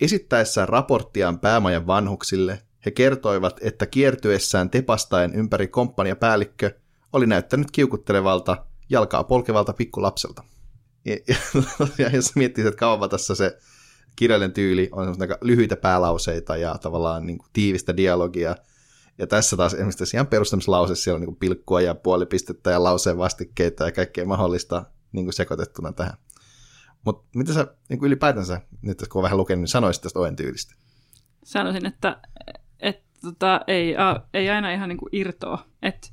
[0.00, 6.70] Esittäessään raporttiaan päämajan vanhuksille, he kertoivat, että kiertyessään tepastaen ympäri komppaniapäällikkö–
[7.12, 10.42] oli näyttänyt kiukuttelevalta, jalkaa polkevalta pikkulapselta.
[11.04, 11.36] Ja, ja,
[11.98, 13.58] ja jos miettii, että kauan tässä se
[14.16, 18.56] kirjallinen tyyli on aika lyhyitä päälauseita ja tavallaan niin kuin tiivistä dialogia,
[19.18, 23.84] ja tässä taas esimerkiksi ihan perustamislause, siellä on niin pilkkua ja puolipistettä ja lauseen vastikkeita
[23.84, 26.14] ja kaikkea mahdollista niin kuin sekoitettuna tähän.
[27.04, 30.36] Mutta mitä sä niin kuin ylipäätänsä, nyt kun on vähän lukenut, niin sanoisit tästä Oen
[30.36, 30.74] tyylistä?
[31.44, 32.20] Sanoisin, että,
[32.80, 35.66] että tota, ei, a, ei aina ihan niin kuin irtoa.
[35.82, 36.08] Että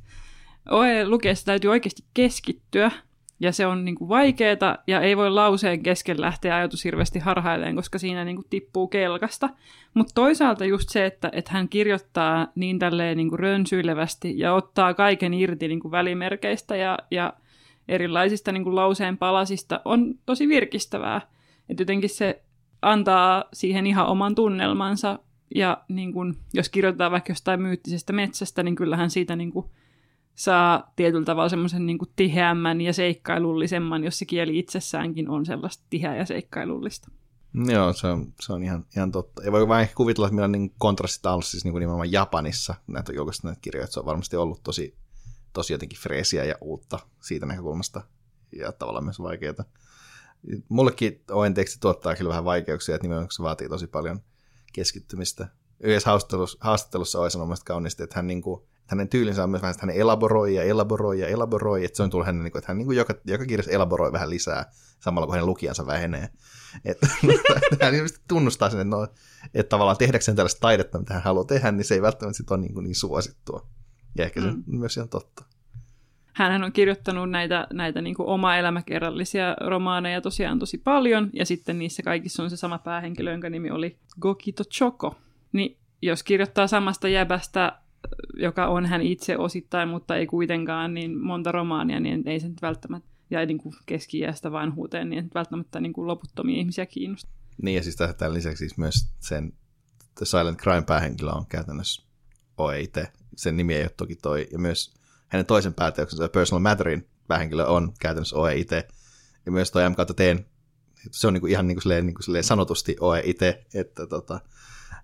[0.70, 2.92] OE lukeessa täytyy oikeasti keskittyä,
[3.40, 7.76] ja se on niin kuin vaikeeta, ja ei voi lauseen kesken lähteä ajatus hirveästi harhaileen,
[7.76, 9.50] koska siinä niin kuin tippuu kelkasta.
[9.94, 14.94] Mutta toisaalta just se, että, että hän kirjoittaa niin tälleen niin kuin rönsyilevästi ja ottaa
[14.94, 17.34] kaiken irti niin kuin välimerkeistä ja, ja
[17.88, 21.22] erilaisista niin kuin lauseen palasista, on tosi virkistävää.
[21.70, 22.42] Että jotenkin se
[22.82, 25.20] antaa siihen ihan oman tunnelmansa,
[25.56, 29.66] ja niin kuin, jos kirjoitetaan vaikka jostain myyttisestä metsästä, niin kyllähän siitä niin kuin
[30.36, 36.16] saa tietyllä tavalla semmoisen niin tiheämmän ja seikkailullisemman, jos se kieli itsessäänkin on sellaista tiheä
[36.16, 37.12] ja seikkailullista.
[37.54, 39.44] Joo, se on, se on ihan, ihan totta.
[39.44, 42.12] Ja voi vain ehkä kuvitella, että millainen niin kontrastit on ollut siis niin kuin nimenomaan
[42.12, 44.98] Japanissa näitä julkaista näitä kirjoja, että se on varmasti ollut tosi,
[45.54, 48.02] tosi jotenkin freesiä ja uutta siitä näkökulmasta
[48.52, 49.66] ja tavallaan myös vaikeaa.
[50.70, 54.20] Mullekin ON-teksti tuottaa kyllä vähän vaikeuksia, että nimenomaan se vaatii tosi paljon
[54.74, 55.48] keskittymistä.
[55.80, 59.72] Yhdessä haastattelussa, haastattelussa oli sanonut kauniisti, että hän niin kuin, hänen tyylinsä on myös vähän,
[59.72, 62.86] että hän elaboroi ja elaboroi ja elaboroi, että se on tullut hänen, että hän niin
[62.86, 66.30] kuin joka, joka kirjassa elaboroi vähän lisää, samalla kun hänen lukijansa vähenee.
[66.86, 67.08] Että
[67.82, 67.94] hän
[68.28, 69.08] tunnustaa sen, että, no,
[69.54, 72.60] että tavallaan tehdäkseen tällaista taidetta, mitä hän haluaa tehdä, niin se ei välttämättä sit ole
[72.60, 73.68] niin, kuin niin suosittua.
[74.18, 74.64] Ja ehkä se mm.
[74.68, 75.44] myös ihan totta.
[76.34, 82.04] Hän on kirjoittanut näitä, näitä niin kuin oma-elämäkerrallisia romaaneja tosiaan tosi paljon, ja sitten niissä
[82.04, 85.16] kaikissa on se sama päähenkilö, jonka nimi oli Gokito Choko.
[85.52, 87.83] Niin jos kirjoittaa samasta jäbästä
[88.34, 92.62] joka on hän itse osittain, mutta ei kuitenkaan niin monta romaania, niin ei se nyt
[92.62, 97.32] välttämättä, ja niin kuin keski-iästä vanhuuteen, niin välttämättä niin kuin loputtomia ihmisiä kiinnosta.
[97.62, 99.54] Niin, ja siis tämän lisäksi siis myös sen
[100.18, 102.04] The Silent Crime päähenkilö on käytännössä
[102.58, 103.08] OE itse.
[103.36, 104.48] Sen nimi ei ole toki toi.
[104.52, 104.94] Ja myös
[105.28, 108.88] hänen toisen pääteoksensa Personal Matterin päähenkilö on käytännössä OE itse.
[109.46, 110.46] Ja myös toi M teen,
[111.12, 114.40] se on niinku ihan niinku silleen, niinku silleen sanotusti OE itse, että tota,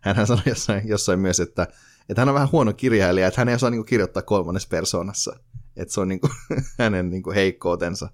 [0.02, 1.68] hän sanoi jossain, jossain myös, että,
[2.10, 5.39] että hän on vähän huono kirjailija, että hän ei osaa niinku kirjoittaa kolmannessa persoonassa.
[5.76, 6.30] Että se on niinku
[6.80, 8.10] hänen niinku heikkoutensa.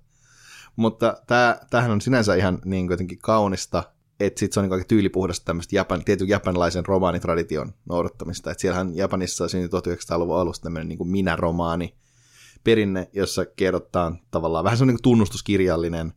[0.76, 1.18] Mutta
[1.70, 3.84] tämähän on sinänsä ihan niin jotenkin kaunista,
[4.20, 8.52] että sit se on niin aika tyylipuhdasta tämmöistä Japan, tietyn japanilaisen romaanitradition noudattamista.
[8.52, 11.96] Että siellähän Japanissa syntyi 1900-luvun alusta tämmöinen niin minä-romaani
[12.64, 16.14] perinne, jossa kerrotaan tavallaan vähän semmoinen niin tunnustuskirjallinen,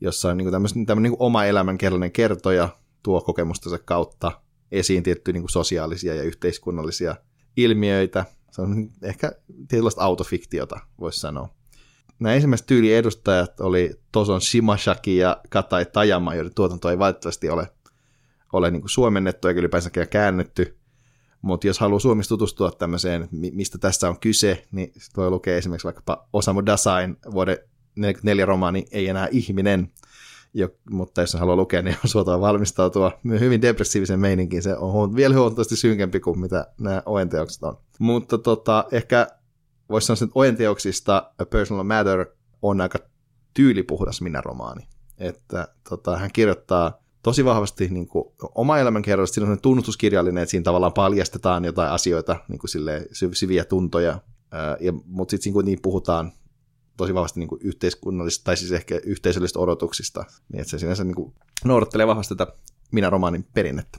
[0.00, 2.68] jossa on niin tämmöinen, tämmöinen niin oma elämänkerrallinen kertoja
[3.02, 7.16] tuo kokemustensa kautta esiin tiettyjä niin sosiaalisia ja yhteiskunnallisia
[7.56, 8.24] ilmiöitä.
[8.50, 9.32] Se on ehkä
[9.68, 11.56] tietynlaista autofiktiota, voisi sanoa
[12.18, 17.68] nämä ensimmäiset edustajat oli Toson Shimashaki ja Katai Tajama, joiden tuotanto ei valitettavasti ole,
[18.52, 20.76] ole niin kuin suomennettu eikä ylipäänsä käännetty.
[21.42, 26.28] Mutta jos haluaa Suomessa tutustua tämmöiseen, mistä tässä on kyse, niin voi lukea esimerkiksi vaikkapa
[26.32, 27.58] Osamu Dasain vuoden
[27.96, 29.92] 44 romaani Ei enää ihminen,
[30.56, 34.62] jo, mutta jos haluaa lukea, niin on suotava valmistautua hyvin depressiivisen meininkin.
[34.62, 37.78] Se on vielä huomattavasti synkempi kuin mitä nämä ON-teokset on.
[37.98, 39.26] Mutta tota, ehkä
[39.90, 42.26] voisi sanoa, että ojenteoksista A Personal Matter
[42.62, 42.98] on aika
[43.54, 44.88] tyylipuhdas minä-romaani.
[45.18, 50.50] Että tota, hän kirjoittaa tosi vahvasti niin kuin, oma elämän kerrasta, siinä on tunnustuskirjallinen, että
[50.50, 54.20] siinä tavallaan paljastetaan jotain asioita, niin kuin sille, syviä tuntoja,
[54.80, 56.32] ja, mutta sitten siinä niin puhutaan
[56.96, 61.14] tosi vahvasti niin kuin yhteiskunnallisista, tai siis ehkä yhteisöllisistä odotuksista, niin että se sinänsä niin
[61.14, 62.52] kuin, noudattelee vahvasti tätä
[62.92, 63.98] minä-romaanin perinnettä.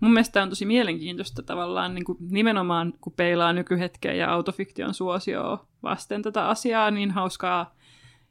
[0.00, 5.66] Mun mielestä on tosi mielenkiintoista tavallaan niin kuin nimenomaan, kun peilaa nykyhetkeä ja autofiktion suosioa
[5.82, 7.74] vasten tätä asiaa, niin hauskaa,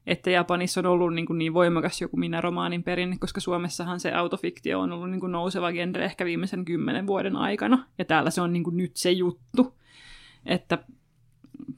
[0.07, 4.79] että Japanissa on ollut niin, kuin niin voimakas joku minä-romaanin perinne, koska Suomessahan se autofiktio
[4.79, 8.53] on ollut niin kuin nouseva genre ehkä viimeisen kymmenen vuoden aikana, ja täällä se on
[8.53, 9.75] niin kuin nyt se juttu,
[10.45, 10.77] että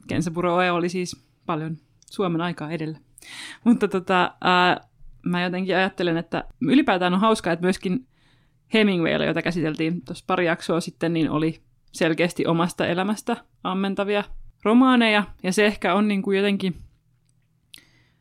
[0.08, 1.76] Kensaburo oli siis paljon
[2.10, 2.98] Suomen aikaa edellä.
[3.64, 4.80] Mutta tota, ää,
[5.26, 8.06] mä jotenkin ajattelen, että ylipäätään on hauskaa, että myöskin
[8.74, 14.24] Hemingwaylla, jota käsiteltiin tuossa pari jaksoa sitten, niin oli selkeästi omasta elämästä ammentavia
[14.64, 16.74] romaaneja, ja se ehkä on niin kuin jotenkin,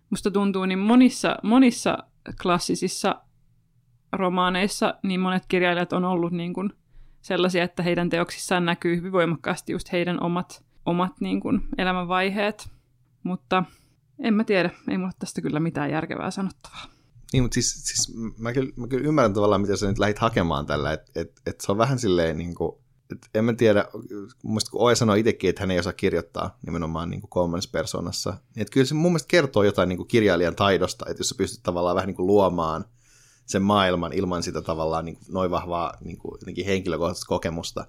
[0.10, 1.98] musta tuntuu, niin monissa, monissa
[2.42, 3.22] klassisissa
[4.12, 6.70] romaaneissa niin monet kirjailijat on ollut niin kuin
[7.22, 12.70] sellaisia, että heidän teoksissaan näkyy hyvin voimakkaasti just heidän omat, omat niin kuin elämänvaiheet,
[13.28, 13.64] mutta
[14.20, 16.86] en mä tiedä, ei mulla tästä kyllä mitään järkevää sanottavaa.
[17.34, 20.66] Niin, mutta siis, siis mä, kyllä, mä kyllä ymmärrän tavallaan, mitä sä nyt lähdit hakemaan
[20.66, 22.72] tällä, että et, et se on vähän silleen niin kuin,
[23.12, 23.86] et en mä tiedä,
[24.44, 28.62] muista kun Oe sanoi itsekin, että hän ei osaa kirjoittaa nimenomaan niin kolmannessa persoonassa, niin
[28.62, 31.64] että kyllä se mun mielestä kertoo jotain niin kuin kirjailijan taidosta, että jos sä pystyt
[31.64, 32.86] tavallaan vähän niin kuin luomaan
[33.46, 37.88] sen maailman ilman sitä tavallaan niin kuin noin vahvaa niin kuin henkilökohtaista kokemusta.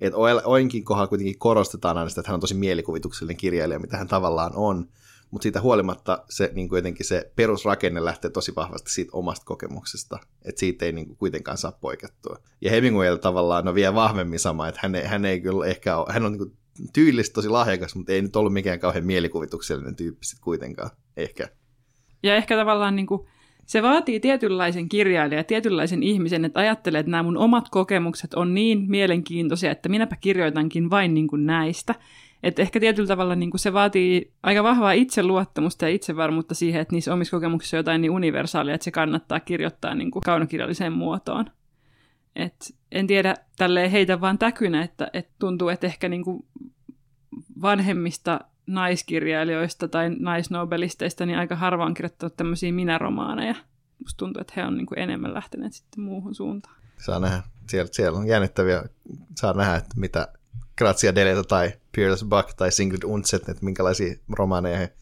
[0.00, 4.08] Että Oenkin kohdalla kuitenkin korostetaan aina sitä, että hän on tosi mielikuvituksellinen kirjailija, mitä hän
[4.08, 4.88] tavallaan on,
[5.30, 10.18] mutta siitä huolimatta se niin kuin jotenkin se perusrakenne lähtee tosi vahvasti siitä omasta kokemuksesta,
[10.44, 12.38] että siitä ei niin kuin kuitenkaan saa poikettua.
[12.60, 16.12] Ja Hemingwaylla tavallaan on vielä vahvemmin sama, että hän ei, hän ei kyllä ehkä ole,
[16.12, 16.56] hän on niin kuin
[16.92, 21.48] tyylistä tosi lahjakas, mutta ei nyt ollut mikään kauhean mielikuvituksellinen tyyppi sitten kuitenkaan, ehkä.
[22.22, 23.28] Ja ehkä tavallaan niin kuin,
[23.66, 28.54] se vaatii tietynlaisen kirjailijan ja tietynlaisen ihmisen, että ajattelee, että nämä mun omat kokemukset on
[28.54, 31.94] niin mielenkiintoisia, että minäpä kirjoitankin vain niin kuin näistä.
[32.42, 36.94] Että ehkä tietyllä tavalla niin kuin se vaatii aika vahvaa itseluottamusta ja itsevarmuutta siihen, että
[36.94, 41.44] niissä omissa kokemuksissa on jotain niin universaalia, että se kannattaa kirjoittaa niin kuin kaunokirjalliseen muotoon.
[42.36, 46.44] Et en tiedä tälleen heitä vaan täkynä, että, että tuntuu, että ehkä niin kuin
[47.62, 53.54] vanhemmista naiskirjailijoista tai naisnobelisteista niin aika harva on kirjoittanut tämmöisiä minäromaaneja.
[53.98, 56.76] Musta tuntuu, että he on niin kuin enemmän lähteneet sitten muuhun suuntaan.
[56.98, 57.42] Saa nähdä.
[57.68, 58.84] Siellä, siellä on jännittäviä.
[59.34, 60.28] Saa nähdä, että mitä
[60.78, 64.92] Grazia Deleta tai Pierce Buck tai Sigrid Undset, että minkälaisia romaaneja he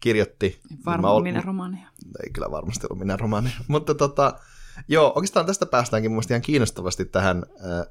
[0.00, 0.60] kirjoitti.
[0.86, 1.22] Varmaan ol...
[1.22, 1.88] minä romaaneja.
[2.24, 3.56] Ei kyllä varmasti ollut minä romaaneja.
[3.68, 4.38] Mutta tota,
[4.88, 7.86] joo, oikeastaan tästä päästäänkin mun ihan kiinnostavasti tähän äh,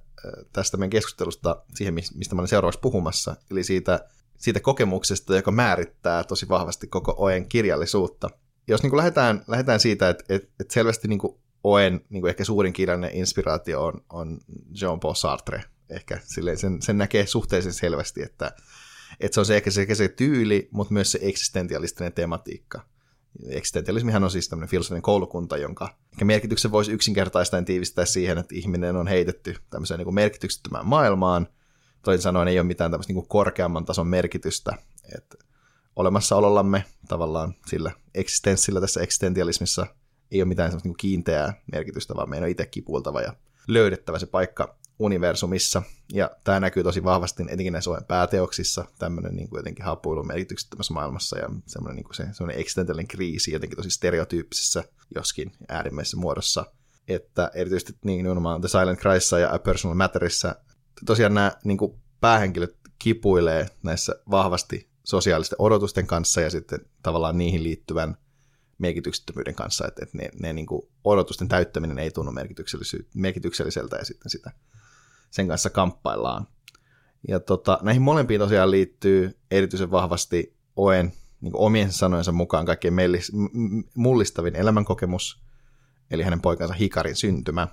[0.54, 4.06] tästä meidän keskustelusta siihen, mistä mä olen seuraavaksi puhumassa, eli siitä,
[4.38, 8.30] siitä kokemuksesta, joka määrittää tosi vahvasti koko Oen kirjallisuutta.
[8.67, 12.30] Jos niin kuin lähdetään, lähdetään siitä, että, että, että selvästi niin kuin Oen niin kuin
[12.30, 14.39] ehkä suurin kirjallinen inspiraatio on, on
[14.82, 18.52] Jean-Paul Sartre, ehkä silleen, sen, sen näkee suhteellisen selvästi, että,
[19.19, 22.82] että se on se ehkä se, se tyyli, mutta myös se eksistentialistinen tematiikka.
[23.50, 28.96] Eksistentialismihan on siis tämmöinen filosofinen koulukunta, jonka ehkä merkityksen voisi yksinkertaistaan tiivistää siihen, että ihminen
[28.96, 31.48] on heitetty tämmöiseen niin merkityksettömään maailmaan.
[32.04, 34.78] Toisin sanoen ei ole mitään tämmöistä niin korkeamman tason merkitystä.
[35.18, 35.38] Että
[35.96, 39.88] olemassaolollamme tavallaan sillä eksistenssillä tässä eksistentialismissa
[40.32, 43.34] ei ole mitään semmoista niin kiinteää merkitystä, vaan meidän on itse kipuiltava ja
[43.68, 45.82] löydettävä se paikka universumissa.
[46.13, 51.39] Ja tämä näkyy tosi vahvasti etenkin näissä pääteoksissa, tämmöinen niin kuin jotenkin hapuilun merkityksettömässä maailmassa
[51.39, 54.84] ja semmoinen, niin kuin se, semmoinen existentiaalinen kriisi jotenkin tosi stereotyyppisessä,
[55.16, 56.66] joskin äärimmäisessä muodossa.
[57.08, 60.56] Että erityisesti niin nimenomaan The Silent Christissa ja A Personal Matterissa
[61.06, 67.63] tosiaan nämä niin kuin päähenkilöt kipuilee näissä vahvasti sosiaalisten odotusten kanssa ja sitten tavallaan niihin
[67.63, 68.18] liittyvän
[68.78, 72.32] merkityksettömyyden kanssa, että, että ne, ne niin kuin odotusten täyttäminen ei tunnu
[73.13, 74.52] merkitykselliseltä ja sitten sitä
[75.32, 76.48] sen kanssa kamppaillaan.
[77.28, 83.32] Ja tota, näihin molempiin tosiaan liittyy erityisen vahvasti Oen niin omien sanojensa mukaan kaikkein mellis,
[83.96, 85.44] mullistavin elämänkokemus,
[86.12, 87.68] eli hänen poikansa Hikarin syntymä.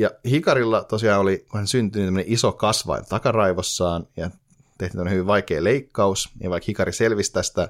[0.00, 4.30] Ja Hikarilla tosiaan oli, kun hän syntyi, niin iso kasvain takaraivossaan, ja
[4.78, 7.68] tehtiin hyvin vaikea leikkaus, ja vaikka Hikari selvisi tästä,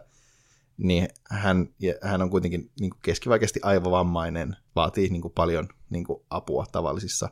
[0.77, 1.69] niin hän,
[2.03, 7.29] hän on kuitenkin niin kuin keskivaikeasti aivovammainen, vaatii niin kuin paljon niin kuin apua tavallisissa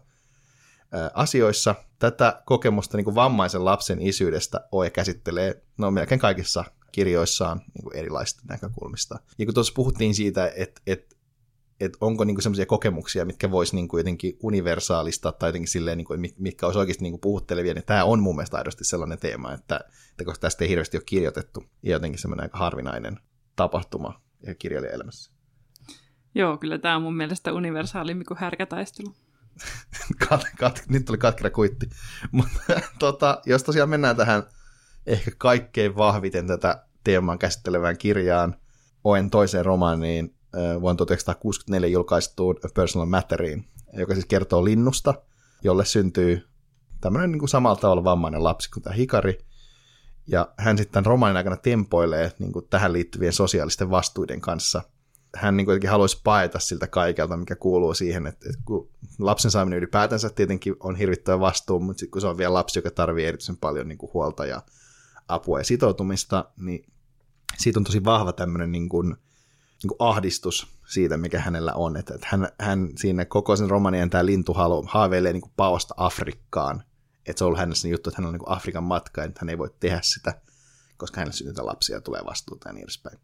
[0.93, 1.75] ää, asioissa.
[1.99, 7.97] Tätä kokemusta niin kuin vammaisen lapsen isyydestä Oe käsittelee no, melkein kaikissa kirjoissaan niin kuin
[7.97, 9.19] erilaisista näkökulmista.
[9.39, 11.17] Ja kun tuossa puhuttiin siitä, että, että
[11.81, 16.67] että onko niinku sellaisia kokemuksia, mitkä voisi niinku jotenkin universaalista tai jotenkin silleen, niinku, mitkä
[16.67, 20.41] olisi oikeasti niinku puhuttelevia, niin tämä on mun mielestä aidosti sellainen teema, että, että koska
[20.41, 23.21] tästä ei hirveästi ole kirjoitettu, ja jotenkin semmoinen aika harvinainen
[23.57, 25.33] tapahtuma ja kirjailijaelämässä.
[26.35, 29.15] Joo, kyllä tämä on mun mielestä universaalimpi kuin härkätaistelu.
[30.29, 31.89] kat, kat, nyt tuli katkera kuitti.
[32.33, 34.43] Mutta tota, jos tosiaan mennään tähän
[35.07, 38.57] ehkä kaikkein vahviten tätä teemaa käsittelevään kirjaan,
[39.05, 45.15] Oen toiseen romaaniin, vuonna 1964 julkaistuun A Personal Matteriin, joka siis kertoo linnusta,
[45.65, 46.49] jolle syntyy
[47.01, 49.39] tämmöinen niin kuin samalla tavalla vammainen lapsi kuin tämä Hikari,
[50.27, 54.83] ja hän sitten romaanin aikana tempoilee niin kuin tähän liittyvien sosiaalisten vastuiden kanssa.
[55.37, 59.79] Hän niin kuin haluaisi paeta siltä kaikelta, mikä kuuluu siihen, että, että kun lapsen saaminen
[59.79, 63.57] ylipäätänsä tietenkin on hirvittävä vastuu, mutta sitten kun se on vielä lapsi, joka tarvitsee erityisen
[63.57, 64.63] paljon niin kuin huolta ja
[65.29, 66.87] apua ja sitoutumista, niin
[67.59, 69.17] siitä on tosi vahva tämmöinen niin kuin,
[69.83, 71.97] niin kuin ahdistus siitä, mikä hänellä on.
[71.97, 74.55] Että, että hän, hän siinä koko sen romanien tämä lintu
[74.87, 76.83] haaveilee niin kuin paosta Afrikkaan,
[77.27, 79.59] että se on ollut hänessä juttu, että hän on niin Afrikan matka, että hän ei
[79.59, 80.41] voi tehdä sitä,
[80.97, 83.19] koska hänelle syntyy lapsia ja tulee vastuuta ja niin edespäin.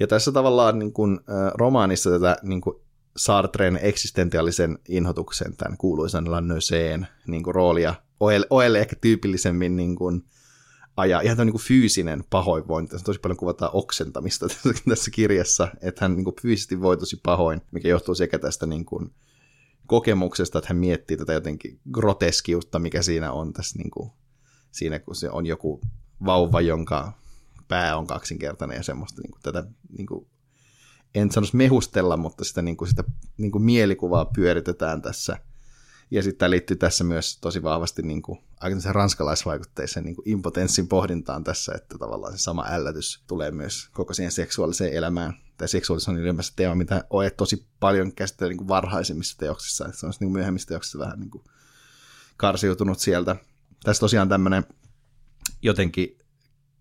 [0.00, 2.76] Ja tässä tavallaan niin kuin, äh, romaanissa tätä niin kuin
[3.16, 7.94] Sartren eksistentiaalisen inhotuksen, tämän kuuluisan Lannöseen niin kuin roolia,
[8.50, 10.24] Oelle ehkä tyypillisemmin niin kuin,
[10.96, 12.90] ajaa ihan tämä niin kuin fyysinen pahoinvointi.
[12.90, 14.46] Tässä tosi paljon kuvataan oksentamista
[14.88, 18.84] tässä, kirjassa, että hän niin kuin fyysisesti voi tosi pahoin, mikä johtuu sekä tästä niin
[18.84, 19.10] kuin,
[19.86, 24.10] kokemuksesta, että hän miettii tätä jotenkin groteskiutta, mikä siinä on tässä niin kuin,
[24.70, 25.80] siinä, kun se on joku
[26.24, 27.12] vauva, jonka
[27.68, 29.64] pää on kaksinkertainen ja semmoista niin kuin, tätä,
[29.98, 30.26] niin kuin,
[31.14, 33.04] en sanoisi mehustella, mutta sitä, niin kuin, sitä
[33.36, 35.36] niin kuin mielikuvaa pyöritetään tässä.
[36.10, 41.44] Ja sitten liittyy tässä myös tosi vahvasti niin kuin, aika ranskalaisvaikutteiseen niin kuin impotenssin pohdintaan
[41.44, 46.22] tässä, että tavallaan se sama ällätys tulee myös koko siihen seksuaaliseen elämään tai seksuaalisuus on
[46.22, 50.68] ylemmässä teema, mitä olet tosi paljon käsitellä niin varhaisimmissa teoksissa, että se on niin myöhemmissä
[50.68, 51.44] teoksissa vähän niin kuin
[52.36, 53.36] karsiutunut sieltä.
[53.84, 54.64] Tässä tosiaan tämmöinen
[55.62, 56.18] jotenkin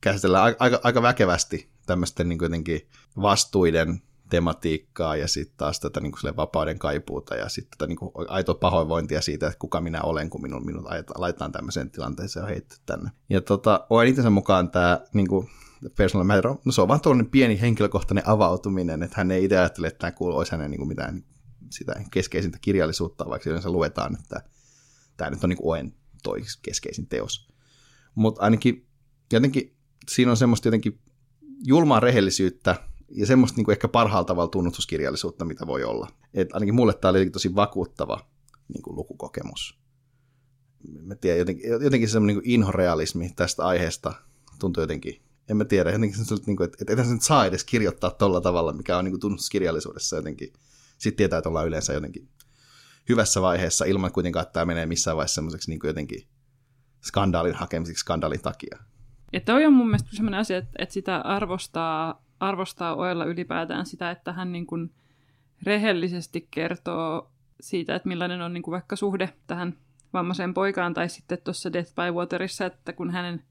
[0.02, 2.90] käsitellään aika, aika väkevästi tämmöisten niin jotenkin
[3.22, 8.12] vastuiden tematiikkaa ja sitten taas tätä niin kuin vapauden kaipuuta ja sitten tätä niin kuin
[8.28, 10.86] aitoa pahoinvointia siitä, että kuka minä olen, kun minun, minut
[11.18, 13.12] laitetaan tämmöiseen tilanteeseen ja heitetty tänne.
[13.30, 15.50] Ja tota, olen itsensä mukaan tämä niin kuin
[15.98, 19.88] personal matter, no se on vaan tuollainen pieni henkilökohtainen avautuminen, että hän ei itse ajattele,
[19.88, 21.24] että tämä kuuluu, olisi hänen niin kuin mitään
[21.70, 24.44] sitä keskeisintä kirjallisuutta, vaikka yleensä luetaan, että
[25.18, 27.48] tämä nyt on niin Oen toi keskeisin teos.
[28.16, 28.88] Mutta ainakin
[29.34, 29.76] jotenkin
[30.10, 31.00] siinä on semmoista jotenkin
[31.66, 32.76] julmaa rehellisyyttä
[33.10, 36.08] ja semmoista niin kuin ehkä parhaalla tavalla tunnustuskirjallisuutta, mitä voi olla.
[36.34, 38.20] Et ainakin mulle tämä oli tosi vakuuttava
[38.74, 39.80] niin kuin lukukokemus.
[41.02, 44.14] Mä tiedän, jotenkin, jotenkin semmoinen niin inhorealismi tästä aiheesta
[44.60, 47.64] tuntuu jotenkin en mä tiedä, jotenkin se, niin kuin, että, että se nyt saa edes
[47.64, 50.54] kirjoittaa tolla tavalla, mikä on niin tunnustuskirjallisuudessa jotenkin.
[50.98, 52.30] Sitten tietää, että ollaan yleensä jotenkin
[53.10, 56.28] hyvässä vaiheessa, ilman kuitenkaan, että tämä menee missään vaiheessa semmoiseksi niin jotenkin
[57.02, 58.78] skandaalin hakemiseksi skandaalin takia.
[59.34, 64.12] Ja toi on mun mielestä sellainen asia, että, että sitä arvostaa, arvostaa Oella ylipäätään sitä,
[64.12, 64.92] että hän niin kuin
[65.64, 67.32] rehellisesti kertoo
[67.62, 69.74] siitä, että millainen on niin kuin vaikka suhde tähän
[70.14, 73.44] vammaiseen poikaan, tai sitten tuossa Death by Waterissa, että kun hänen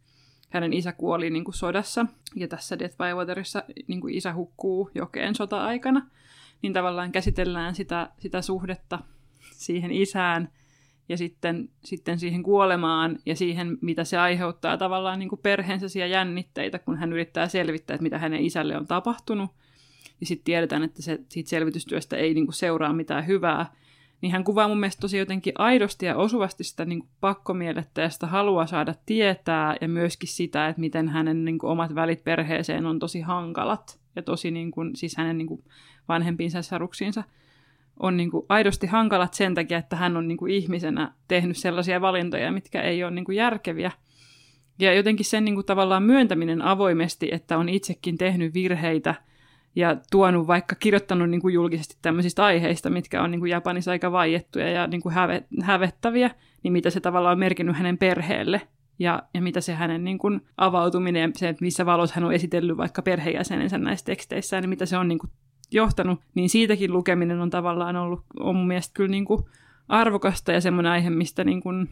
[0.51, 4.91] hänen isä kuoli niin kuin sodassa, ja tässä Death by Waterissa niin kuin isä hukkuu
[4.95, 6.07] jokeen sota-aikana,
[6.63, 8.99] niin tavallaan käsitellään sitä, sitä suhdetta
[9.53, 10.53] siihen isään
[11.13, 16.79] ja sitten, sitten siihen kuolemaan ja siihen, mitä se aiheuttaa tavallaan niin kuin perheensä jännitteitä,
[16.79, 19.51] kun hän yrittää selvittää, että mitä hänen isälle on tapahtunut.
[20.21, 23.73] Ja sitten tiedetään, että se, siitä selvitystyöstä ei niin seuraa mitään hyvää,
[24.21, 28.27] niin hän kuvaa mun mielestä tosi jotenkin aidosti ja osuvasti sitä niin pakkomielettä ja sitä
[28.27, 33.21] halua saada tietää ja myöskin sitä, että miten hänen niin omat välit perheeseen on tosi
[33.21, 35.65] hankalat ja tosi niin kuin, siis hänen niin kuin
[36.09, 37.25] vanhempiinsa ja saruksiinsa
[38.01, 42.01] on niin kuin aidosti hankalat sen takia, että hän on niin kuin ihmisenä tehnyt sellaisia
[42.01, 43.91] valintoja, mitkä ei ole niin kuin järkeviä.
[44.79, 49.15] Ja jotenkin sen niin kuin tavallaan myöntäminen avoimesti, että on itsekin tehnyt virheitä
[49.77, 54.13] ja tuonut vaikka kirjoittanut niin kuin julkisesti tämmöisistä aiheista, mitkä on niin kuin Japanissa aika
[54.13, 56.31] vaiettuja ja niin kuin häve, hävettäviä,
[56.63, 58.61] niin mitä se tavallaan on merkinnyt hänen perheelle
[58.99, 62.77] ja, ja mitä se hänen niin kuin avautuminen, se, että missä valossa hän on esitellyt
[62.77, 65.31] vaikka perheenjäsenensä näissä teksteissä, niin mitä se on niin kuin
[65.73, 69.45] johtanut, niin siitäkin lukeminen on tavallaan ollut, on mun mielestä kyllä niin kuin
[69.89, 71.89] arvokasta ja semmoinen aihe, mistä niin kuin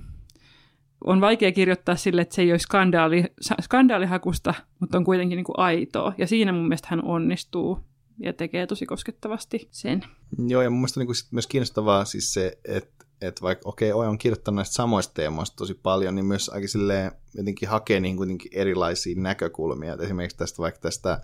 [1.04, 3.24] on vaikea kirjoittaa sille, että se ei ole skandaali,
[3.60, 6.12] skandaalihakusta, mutta on kuitenkin niin kuin aitoa.
[6.18, 7.78] Ja siinä mun mielestä hän onnistuu
[8.18, 10.04] ja tekee tosi koskettavasti sen.
[10.48, 14.18] Joo, ja mun mielestä niin myös kiinnostavaa siis se, että että vaikka okei, okay, on
[14.18, 19.20] kirjoittanut näistä samoista teemoista tosi paljon, niin myös aika silleen jotenkin hakee niin kuitenkin erilaisia
[19.20, 19.94] näkökulmia.
[19.94, 21.20] Et esimerkiksi tästä vaikka tästä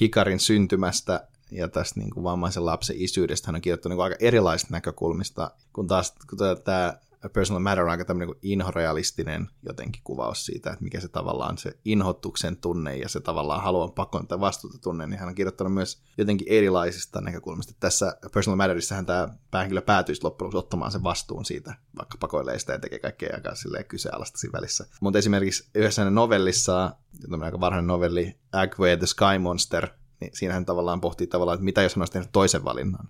[0.00, 4.74] Hikarin syntymästä ja tästä niin kuin vammaisen lapsen isyydestä hän on kirjoittanut niin aika erilaisista
[4.74, 6.98] näkökulmista, kun taas kun tämä
[7.32, 11.78] Personal Matter on aika tämmöinen niin inhorealistinen jotenkin kuvaus siitä, että mikä se tavallaan se
[11.84, 16.02] inhotuksen tunne ja se tavallaan haluan pakon tai vastuuta tunne, niin hän on kirjoittanut myös
[16.18, 17.74] jotenkin erilaisista näkökulmista.
[17.80, 22.78] Tässä Personal Matterissähän tämä päähenkilö päätyisi loppujen ottamaan sen vastuun siitä, vaikka pakoilee sitä ja
[22.78, 24.86] tekee kaikkea aika silleen kyseenalaista siinä välissä.
[25.00, 26.96] Mutta esimerkiksi yhdessä novellissa,
[27.42, 29.88] aika varhainen novelli, Agway the Sky Monster,
[30.20, 33.08] niin siinä hän tavallaan pohtii tavallaan, että mitä jos hän olisi tehnyt toisen valinnan.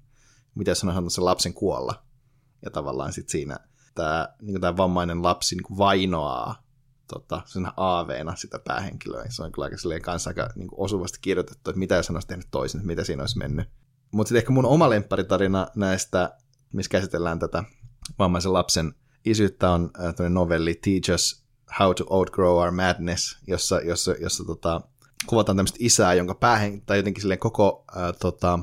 [0.54, 2.02] Mitä jos hän olisi sen lapsen kuolla.
[2.64, 3.56] Ja tavallaan sitten siinä
[3.94, 6.62] tämä, niin tämä vammainen lapsi niin vainoaa
[7.08, 9.24] tota, sen aaveena sitä päähenkilöä.
[9.28, 12.48] Se on kyllä aika, kanssa aika niin osuvasti kirjoitettu, että mitä jos hän olisi tehnyt
[12.50, 13.68] toisin, että mitä siinä olisi mennyt.
[14.10, 16.38] Mutta sitten ehkä mun oma lempparitarina näistä,
[16.72, 17.64] missä käsitellään tätä
[18.18, 18.94] vammaisen lapsen
[19.24, 19.90] isyyttä, on
[20.20, 21.44] äh, novelli Teach Us
[21.80, 24.80] How to Outgrow Our Madness, jossa, jossa, jossa tota,
[25.26, 28.58] kuvataan tämmöistä isää, jonka päähen, tai jotenkin silleen koko ää, tota,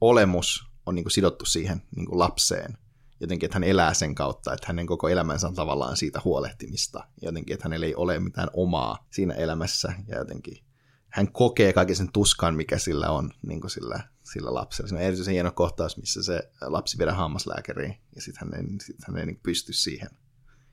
[0.00, 2.78] olemus on niin kuin sidottu siihen niin kuin lapseen.
[3.20, 7.08] Jotenkin, että hän elää sen kautta, että hänen koko elämänsä on tavallaan siitä huolehtimista.
[7.22, 9.92] Jotenkin, että hänellä ei ole mitään omaa siinä elämässä.
[10.08, 10.66] Ja jotenkin
[11.08, 14.00] hän kokee kaiken sen tuskan, mikä sillä on niin kuin sillä,
[14.32, 14.88] sillä lapsella.
[14.88, 18.96] Siinä on erityisen hieno kohtaus, missä se lapsi viedään hammaslääkäriin, ja sitten hän ei, sit
[19.06, 20.08] hän ei niin pysty siihen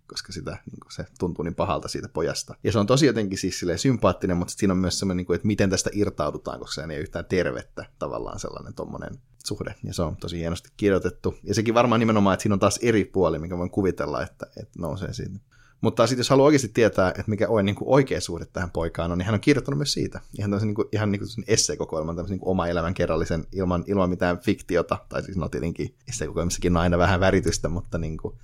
[0.07, 2.55] koska sitä, niin kuin se tuntuu niin pahalta siitä pojasta.
[2.63, 5.47] Ja se on tosi jotenkin siis sympaattinen, mutta siinä on myös semmoinen, niin kuin, että
[5.47, 9.75] miten tästä irtaudutaan, koska se ei ole yhtään tervettä tavallaan sellainen tommonen suhde.
[9.83, 11.35] Ja se on tosi hienosti kirjoitettu.
[11.43, 14.79] Ja sekin varmaan nimenomaan, että siinä on taas eri puoli, mikä voin kuvitella, että, että
[14.79, 15.39] nousee siitä.
[15.81, 19.11] Mutta sitten jos haluaa oikeasti tietää, että mikä on niin kuin oikea suhde tähän poikaan
[19.11, 20.21] on, niin hän on kirjoittanut myös siitä.
[20.37, 24.09] Ihan tämmöisen niin kuin, ihan niin kuin esseekokoelman, tämmöisen niin oma elämän kerrallisen ilman, ilman
[24.09, 24.97] mitään fiktiota.
[25.09, 28.35] Tai siis no tietenkin esseekokoelmissakin on aina vähän väritystä, mutta niin kuin,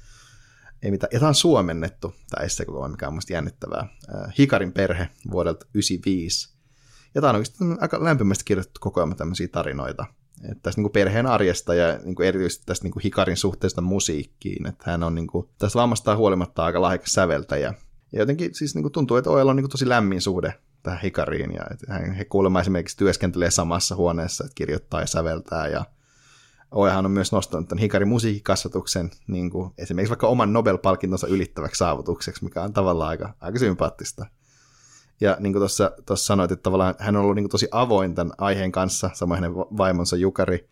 [0.83, 1.09] ei mitään.
[1.13, 3.87] Ja tämä on suomennettu, tämä esseekokoelma, mikä on mielestäni jännittävää.
[4.39, 6.59] Hikarin perhe vuodelta 1995.
[7.15, 10.05] Ja tämä on oikeasti aika lämpimästi kirjoitettu kokoelma tämmöisiä tarinoita.
[10.43, 14.67] Että tästä niin perheen arjesta ja niin erityisesti tästä niin Hikarin suhteesta musiikkiin.
[14.67, 17.73] Että hän on niin kuin, tästä vammastaan huolimatta aika lahjakas säveltäjä.
[18.11, 20.53] Ja jotenkin siis niin tuntuu, että Oella on niin tosi lämmin suhde
[20.83, 21.53] tähän Hikariin.
[21.53, 25.85] Ja että hän, he kuulemma esimerkiksi työskentelee samassa huoneessa, että kirjoittaa ja säveltää ja
[26.71, 32.43] Ojahan on myös nostanut tämän Hikarin musiikkikasvatuksen niin kuin esimerkiksi vaikka oman Nobel-palkintonsa ylittäväksi saavutukseksi,
[32.43, 34.25] mikä on tavallaan aika, aika sympaattista.
[35.21, 38.33] Ja niin kuin tuossa, sanoit, että tavallaan hän on ollut niin kuin tosi avoin tämän
[38.37, 40.69] aiheen kanssa, samoin hänen vaimonsa Jukari,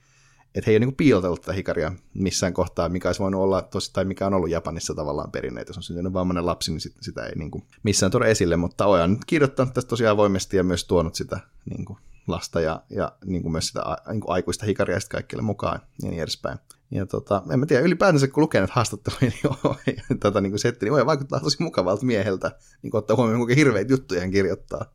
[0.56, 3.94] että he ei ole niin piilotellut tätä hikaria missään kohtaa, mikä olisi voinut olla tosi,
[3.94, 5.70] tai mikä on ollut Japanissa tavallaan perinneitä.
[5.70, 8.86] Jos on syntynyt vammainen lapsi, niin sit, sitä ei niin kuin missään tuoda esille, mutta
[8.86, 11.40] Oja on nyt kirjoittanut tästä tosiaan avoimesti ja myös tuonut sitä
[11.70, 15.44] niin kuin lasta ja, ja niin kuin myös sitä niin kuin aikuista hikaria sitten kaikille
[15.44, 16.58] mukaan ja niin edespäin.
[16.92, 19.22] Ja tota, en mä tiedä, ylipäätänsä kun lukee näitä haastatteluja,
[19.86, 22.52] niin tätä tota, niin kuin setti, niin vaikuttaa tosi mukavalta mieheltä,
[22.82, 24.86] niin kuin ottaa huomioon, kuinka hirveitä juttuja hän kirjoittaa.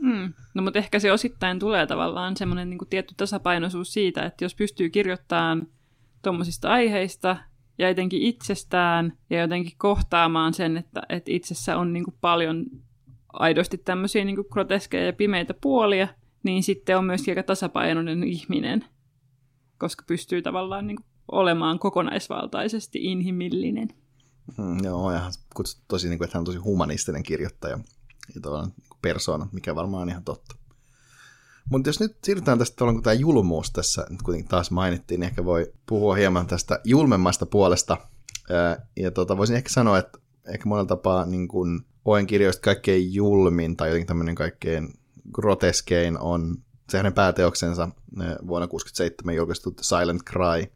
[0.00, 0.32] Mm.
[0.54, 4.54] No mutta ehkä se osittain tulee tavallaan semmoinen niin kuin tietty tasapainoisuus siitä, että jos
[4.54, 5.66] pystyy kirjoittamaan
[6.22, 7.36] tuommoisista aiheista
[7.78, 12.66] ja jotenkin itsestään ja jotenkin kohtaamaan sen, että, että itsessä on niin kuin paljon
[13.32, 16.08] aidosti tämmöisiä niin groteskeja ja pimeitä puolia,
[16.42, 18.84] niin sitten on myöskin aika tasapainoinen ihminen,
[19.78, 23.88] koska pystyy tavallaan niin kuin olemaan kokonaisvaltaisesti inhimillinen.
[24.58, 27.78] Mm, joo, ja kutsut tosi, niin kuin, että hän on tosi humanistinen kirjoittaja
[28.34, 28.72] ja niin
[29.02, 30.56] persoona, mikä varmaan on ihan totta.
[31.70, 35.44] Mutta jos nyt siirrytään tästä, kun tämä julmuus tässä nyt kuitenkin taas mainittiin, niin ehkä
[35.44, 37.96] voi puhua hieman tästä julmemmasta puolesta.
[38.96, 43.76] Ja tota, voisin ehkä sanoa, että ehkä monella tapaa niin kun Oen kirjoista kaikkein julmin
[43.76, 44.92] tai jotenkin tämmöinen kaikkein
[45.32, 46.56] groteskein on
[46.88, 50.72] se hänen pääteoksensa vuonna 1967 julkaistu Silent Cry,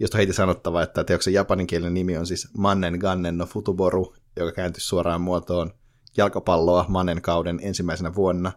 [0.00, 4.52] josta on heti sanottava, että teoksen japaninkielinen nimi on siis Mannen Gannen no Futuboru, joka
[4.52, 5.72] kääntyy suoraan muotoon
[6.16, 8.52] jalkapalloa Mannen kauden ensimmäisenä vuonna.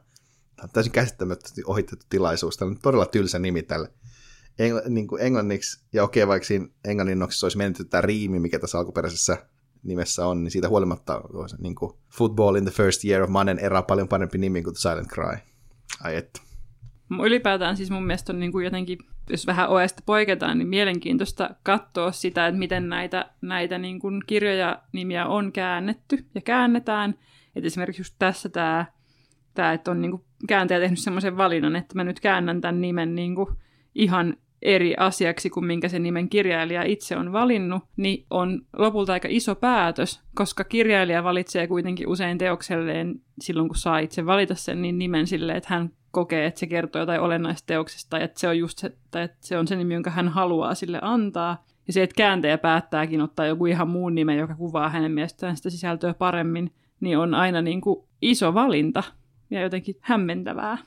[0.56, 2.58] Tämä on täysin käsittämättömästi ohitettu tilaisuus.
[2.58, 3.91] Tämä on todella tylsä nimi tälle.
[4.60, 8.78] Engl- niin kuin englanniksi, ja okei, vaikka siinä englanninnoksissa olisi menetty tämä riimi, mikä tässä
[8.78, 9.46] alkuperäisessä
[9.84, 11.22] nimessä on, niin siitä huolimatta
[11.60, 15.08] niin kuin Football in the First Year of Mannen era paljon parempi nimi kuin Silent
[15.08, 15.38] Cry.
[16.04, 16.42] Ai että.
[17.24, 18.98] Ylipäätään siis mun mielestä on niin kuin jotenkin,
[19.30, 24.82] jos vähän oesta poiketaan, niin mielenkiintoista katsoa sitä, että miten näitä, näitä niin kuin kirjoja
[24.92, 27.16] nimiä on käännetty ja käännetään.
[27.56, 28.86] Et esimerkiksi just tässä tämä,
[29.54, 33.16] tämä että on niin kuin kääntäjä tehnyt semmoisen valinnan, että mä nyt käännän tämän nimen
[33.16, 33.50] niin kuin
[33.96, 39.28] ihan eri asiaksi kuin minkä sen nimen kirjailija itse on valinnut, niin on lopulta aika
[39.32, 44.97] iso päätös, koska kirjailija valitsee kuitenkin usein teokselleen silloin, kun saa itse valita sen niin
[44.97, 48.78] nimen silleen, että hän kokee, että se kertoo jotain olennaista teoksesta, että se on just
[48.78, 51.66] se, tai että se on se nimi, jonka hän haluaa sille antaa.
[51.88, 55.70] Ja se, että kääntäjä päättääkin ottaa joku ihan muun nimen, joka kuvaa hänen mielestään sitä
[55.70, 59.03] sisältöä paremmin, niin on aina niin kuin iso valinta
[59.49, 60.78] ja jotenkin hämmentävää.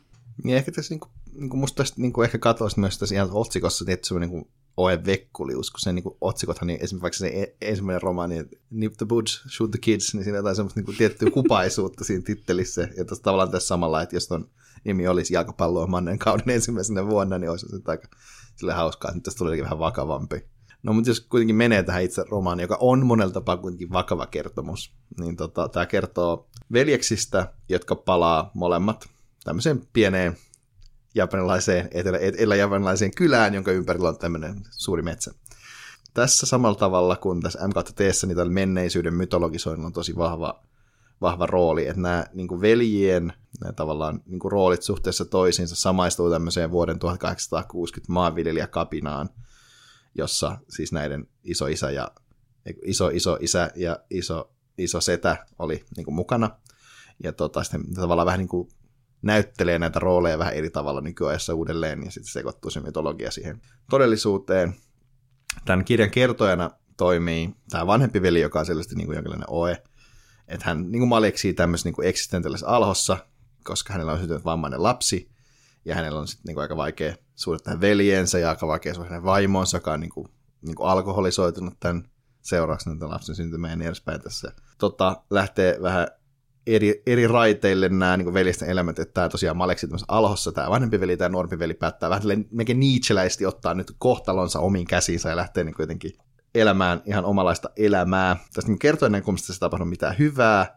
[0.44, 3.28] Niin ehkä tässä niin kuin, niin musta tästä niin kuin ehkä katsoisi myös tässä ihan
[3.32, 7.42] otsikossa tietty semmoinen niin Oe Vekkulius, kun se niin kuin, otsikothan, niin esimerkiksi vaikka se
[7.42, 10.84] e- ensimmäinen romaani, Nip the Buds, Shoot the Kids, niin siinä on jotain semmoista niin
[10.84, 12.88] kuin, tiettyä kupaisuutta siinä tittelissä.
[12.96, 14.50] Ja tässä tavallaan tässä samalla, että jos on
[14.84, 18.08] nimi olisi jalkapalloa Mannen kauden ensimmäisenä vuonna, niin olisi se aika
[18.56, 20.44] sille hauskaa, että nyt tästä tulee vähän vakavampi.
[20.82, 24.94] No mutta jos kuitenkin menee tähän itse romaaniin, joka on monella tapaa kuitenkin vakava kertomus,
[25.20, 29.08] niin tota, tämä kertoo veljeksistä, jotka palaa molemmat
[29.44, 30.36] tämmöiseen pieneen
[31.16, 35.34] japanilaiseen, etelä, etelä-japanilaiseen kylään, jonka ympärillä on tämmöinen suuri metsä.
[36.14, 40.62] Tässä samalla tavalla kuin tässä M T, niin tällä menneisyyden mytologisoinnilla on tosi vahva
[41.20, 46.30] vahva rooli, että nämä niin kuin veljien nämä tavallaan niin kuin roolit suhteessa toisiinsa samaistuu
[46.30, 49.28] tämmöiseen vuoden 1860 maanviljelijäkapinaan,
[50.14, 52.10] jossa siis näiden iso isä ja
[52.84, 56.50] iso iso isä ja iso iso setä oli niin kuin mukana.
[57.22, 58.68] Ja tota, sitten tavallaan vähän niin kuin
[59.22, 64.74] näyttelee näitä rooleja vähän eri tavalla nykyajassa uudelleen, ja sitten sekoittuu se mytologia siihen todellisuuteen.
[65.64, 69.82] Tämän kirjan kertojana toimii tämä vanhempi veli, joka on selvästi niin kuin jonkinlainen oe,
[70.48, 73.16] että hän niin kuin maleksii tämmöisessä niin eksistentiaalisessa alhossa,
[73.64, 75.30] koska hänellä on syntynyt vammainen lapsi,
[75.84, 79.24] ja hänellä on sitten niin kuin aika vaikea suhde veljensä ja aika vaikea suhde hänen
[79.24, 80.28] vaimonsa, joka on niin kuin,
[80.62, 82.10] niin kuin alkoholisoitunut tämän
[82.42, 84.52] seurauksena tämän lapsen syntymään ja niin edespäin tässä.
[84.78, 86.08] Tota, lähtee vähän
[86.66, 91.16] eri, eri raiteille nämä niin veljesten elämät, että tämä tosiaan Maleksi alhossa, tämä vanhempi veli
[91.16, 95.74] tai nuorempi veli päättää vähän melkein Nietzscheläisesti ottaa nyt kohtalonsa omiin käsiinsä ja lähtee niin
[95.78, 96.12] jotenkin
[96.54, 98.36] elämään ihan omalaista elämää.
[98.54, 100.76] Tästä niin kertoinen kumista se tapahtunut mitään hyvää,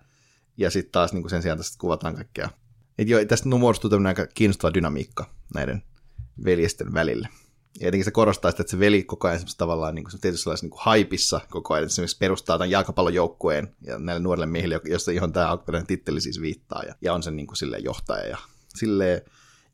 [0.58, 2.50] ja sitten taas niin sen sijaan tästä kuvataan kaikkea.
[2.98, 5.84] Et jo, tästä muodostuu tämmöinen aika kiinnostava dynamiikka näiden
[6.46, 7.28] veljesten välillä.
[7.80, 10.20] Ja jotenkin se korostaa sitä, että se veli koko ajan tavallaan niin kuin,
[10.62, 15.48] niin haipissa koko ajan, esimerkiksi perustaa tämän jalkapallojoukkueen ja näille nuorille miehille, josta johon tämä
[15.48, 18.28] alkuperäinen titteli siis viittaa, ja, ja on sen niin kuin, silleen, johtaja.
[18.28, 18.38] Ja,
[18.76, 19.22] silleen,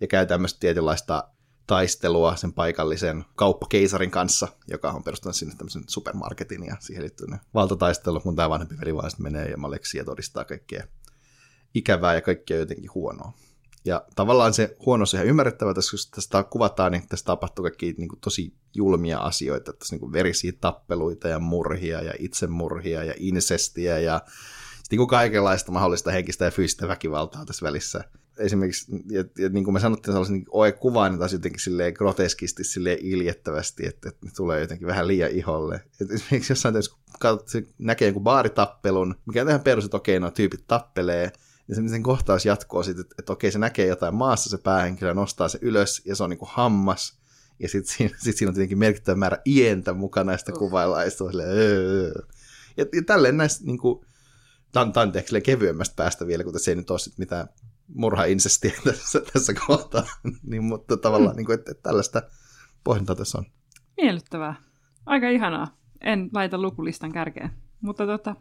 [0.01, 1.23] ja käy tämmöistä tietynlaista
[1.67, 7.39] taistelua sen paikallisen kauppakeisarin kanssa, joka on perustanut sinne tämmöisen supermarketin ja siihen liittyy ne
[7.53, 10.83] valtataistelu, kun tämä vanhempi veli vaan menee ja Maleksi ja todistaa kaikkea
[11.73, 13.33] ikävää ja kaikkea jotenkin huonoa.
[13.85, 17.95] Ja tavallaan se huono on ihan ymmärrettävä, että kun tästä kuvataan, niin tässä tapahtuu kaikki
[17.97, 23.13] niin kuin, tosi julmia asioita, tässä niin kuin verisiä tappeluita ja murhia ja itsemurhia ja
[23.17, 24.21] insestiä ja
[24.91, 28.03] niin kuin kaikenlaista mahdollista henkistä ja fyysistä väkivaltaa tässä välissä
[28.37, 31.93] esimerkiksi, ja, ja niin kuin me sanottiin, sellaisen niin oe kuvaa niin taas jotenkin silleen
[31.93, 35.81] groteskisti, silleen iljettävästi, että, että ne tulee jotenkin vähän liian iholle.
[36.01, 39.97] Et esimerkiksi jossain tietysti, kun katsot, se näkee jonkun baaritappelun, mikä on ihan perus, että
[39.97, 41.31] okei, nuo tyypit tappelee,
[41.67, 45.13] ja sen, sen kohtaus jatkuu sitten, että, että okei, se näkee jotain maassa, se päähenkilö
[45.13, 47.19] nostaa se ylös, ja se on niin kuin hammas,
[47.59, 50.59] ja sitten siinä, sit siinä on tietenkin merkittävä määrä ientä mukana, ja sitä oh.
[50.59, 52.11] kuvaillaan, ja sitten on silleen, öö.
[52.77, 54.05] ja, ja tälleen näistä niin kuin,
[54.71, 55.11] tämän, tämän
[55.43, 57.47] kevyemmästä päästä vielä, kun tässä ei nyt ole sit mitään
[57.87, 60.03] murha-insestiä tässä, tässä kohtaa.
[60.49, 61.37] niin, mutta tavallaan, mm.
[61.37, 62.21] niin kuin, että, että tällaista
[62.83, 63.45] pohdintaa tässä on.
[63.97, 64.55] Miellyttävää.
[65.05, 65.77] Aika ihanaa.
[66.01, 67.51] En laita lukulistan kärkeen.
[67.81, 68.35] Mutta tota,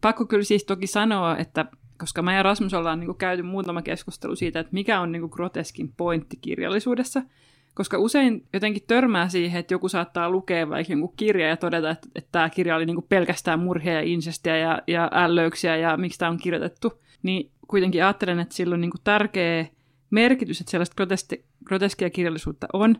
[0.00, 1.66] pakko kyllä siis toki sanoa, että
[2.02, 5.22] koska mä ja Rasmus ollaan niin kuin käyty muutama keskustelu siitä, että mikä on niin
[5.22, 7.22] kuin groteskin pointti kirjallisuudessa,
[7.74, 12.08] koska usein jotenkin törmää siihen, että joku saattaa lukea vaikka jonkun kirja ja todeta, että,
[12.14, 16.18] että tämä kirja oli niin kuin pelkästään murhia ja insestiä ja, ja ällöyksiä ja miksi
[16.18, 16.92] tämä on kirjoitettu.
[17.22, 19.66] Niin kuitenkin ajattelen, että sillä on niin kuin tärkeä
[20.10, 22.96] merkitys, että sellaista groteski, groteskia kirjallisuutta on.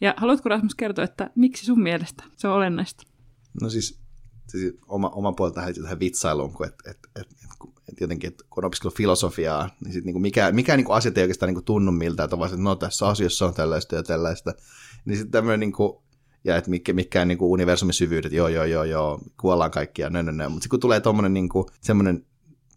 [0.00, 3.06] Ja haluatko Rasmus kertoa, että miksi sun mielestä se on olennaista?
[3.62, 4.00] No siis,
[4.48, 8.64] siis oma, oma puolelta tähän vitsailuun, kun et, et, et, et, et jotenkin, että kun
[8.64, 12.24] on opiskellut filosofiaa, niin sit niinku mikä, mikä niinku asiat ei oikeastaan niinku tunnu miltä,
[12.24, 14.54] että vaan, että no tässä asiassa on tällaista ja tällaista.
[15.04, 16.02] Niin sitten tämmöinen niinku,
[16.44, 20.02] ja että mikä, mikä on niin kuin universumin syvyydet, joo, joo, joo, joo, kuollaan kaikki
[20.02, 20.48] ja nö, nö, nö.
[20.48, 21.48] Mutta kun tulee tuommoinen niin
[21.80, 22.26] semmoinen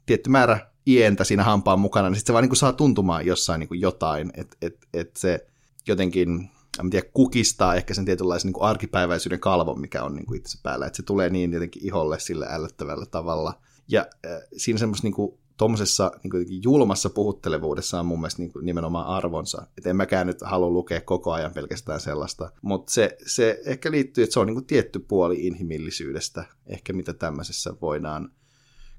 [0.05, 3.59] tietty määrä ientä siinä hampaan mukana, niin sitten se vaan niin kuin saa tuntumaan jossain
[3.59, 5.47] niin kuin jotain, että et, et se
[5.88, 6.49] jotenkin
[6.80, 10.59] en tiedä, kukistaa ehkä sen tietynlaisen niin kuin arkipäiväisyyden kalvon, mikä on niin kuin itse
[10.64, 13.53] päällä, että se tulee niin jotenkin iholle sille ällöttävällä tavalla.
[13.92, 18.66] Ja äh, siinä semmoisessa niin kuin, tuommoisessa niin julmassa puhuttelevuudessa on mun mielestä niin kuin,
[18.66, 19.68] nimenomaan arvonsa.
[19.78, 24.24] Että en mäkään nyt halua lukea koko ajan pelkästään sellaista, mutta se, se ehkä liittyy,
[24.24, 28.32] että se on niin kuin tietty puoli inhimillisyydestä, ehkä mitä tämmöisessä voidaan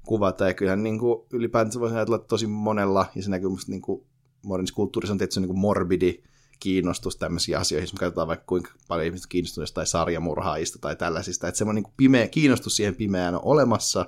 [0.05, 0.47] kuvata.
[0.47, 4.05] Ja kyllähän niin kuin, ylipäätään voisi ajatella tosi monella, ja se näkyy musta niin kuin,
[4.45, 6.23] modernissa kulttuurissa on tietysti niin kuin morbidi,
[6.59, 11.47] kiinnostus tämmöisiin asioihin, jos me katsotaan vaikka kuinka paljon ihmiset kiinnostuu tai sarjamurhaajista tai tällaisista,
[11.47, 14.05] että semmoinen niin pimeä, kiinnostus siihen pimeään on olemassa,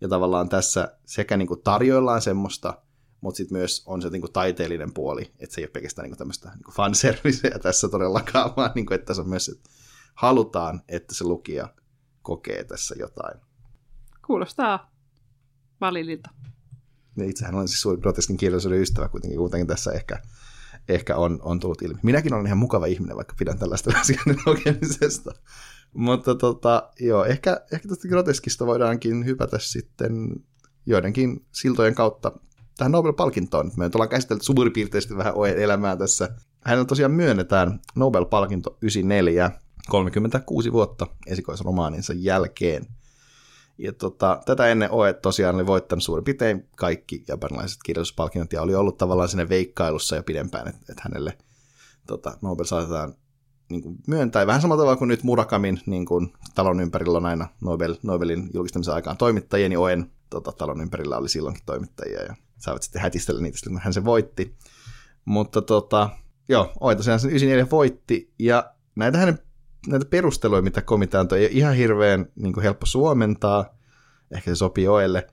[0.00, 2.82] ja tavallaan tässä sekä niin kuin tarjoillaan semmoista,
[3.20, 6.10] mutta sitten myös on se niin kuin taiteellinen puoli, että se ei ole pelkästään niin
[6.10, 9.70] kuin tämmöistä niin fanserviceä tässä todellakaan, vaan niin kuin, että se on myös, että
[10.14, 11.68] halutaan, että se lukija
[12.22, 13.40] kokee tässä jotain.
[14.26, 14.90] Kuulostaa
[15.80, 16.30] valililta.
[17.16, 20.22] Ja itsehän olen siis suuri groteskin kirjallisuuden ystävä kuitenkin, kuitenkin tässä ehkä
[20.88, 22.00] ehkä on, on tullut ilmi.
[22.02, 25.34] Minäkin olen ihan mukava ihminen, vaikka pidän tällaista asioiden lukemisesta.
[25.94, 30.44] Mutta tota, joo, ehkä, ehkä tästä groteskista voidaankin hypätä sitten
[30.86, 32.32] joidenkin siltojen kautta
[32.76, 33.72] tähän Nobel-palkintoon.
[33.76, 36.28] Me ollaan käsitelty suurpiirteisesti vähän elämää tässä.
[36.64, 39.50] Hänellä tosiaan myönnetään Nobel-palkinto 94,
[39.88, 42.86] 36 vuotta esikoisromaaninsa jälkeen.
[43.78, 48.74] Ja tota, tätä ennen Oe tosiaan oli voittanut suurin piirtein kaikki japanilaiset kirjallisuuspalkinnot ja oli
[48.74, 51.38] ollut tavallaan sinne veikkailussa jo pidempään, että, että hänelle
[52.06, 53.14] tota, Nobel saatetaan
[53.70, 54.46] niin kuin myöntää.
[54.46, 58.94] Vähän samalla tavalla kuin nyt Murakamin niin kuin, talon ympärillä on aina Nobel, Nobelin julkistamisen
[58.94, 63.58] aikaan toimittajia, niin Oen tota, talon ympärillä oli silloinkin toimittajia ja saavat sitten hätistellä niitä,
[63.68, 64.56] kun hän se voitti.
[65.24, 66.10] Mutta tota,
[66.48, 69.38] joo, Oe tosiaan sen 94 voitti ja näitä hänen
[69.86, 73.64] näitä perusteluja, mitä komitea antoi, ei ole ihan hirveän niin kuin helppo suomentaa,
[74.30, 75.26] ehkä se sopii Oelle,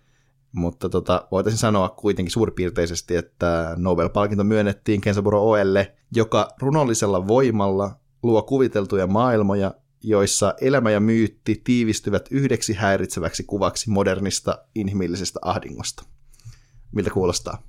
[0.52, 7.92] mutta tota, voitaisiin sanoa kuitenkin suurpiirteisesti, että Nobel-palkinto myönnettiin Kensaburo Oelle, joka runollisella voimalla
[8.26, 9.74] luo kuviteltuja maailmoja,
[10.04, 16.04] joissa elämä ja myytti tiivistyvät yhdeksi häiritseväksi kuvaksi modernista inhimillisestä ahdingosta.
[16.92, 17.64] Miltä kuulostaa?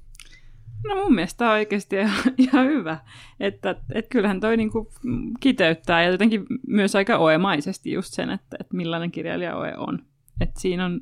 [0.89, 2.99] No mun mielestä on oikeasti ihan, ihan hyvä.
[3.41, 4.93] Että et kyllähän toi niinku
[5.41, 9.99] kiteyttää ja jotenkin myös aika oemaisesti just sen, että, että millainen kirjailija Oe on.
[10.41, 11.01] Että siinä on,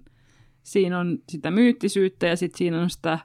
[0.63, 3.19] siinä on sitä myyttisyyttä ja sitten siinä on sitä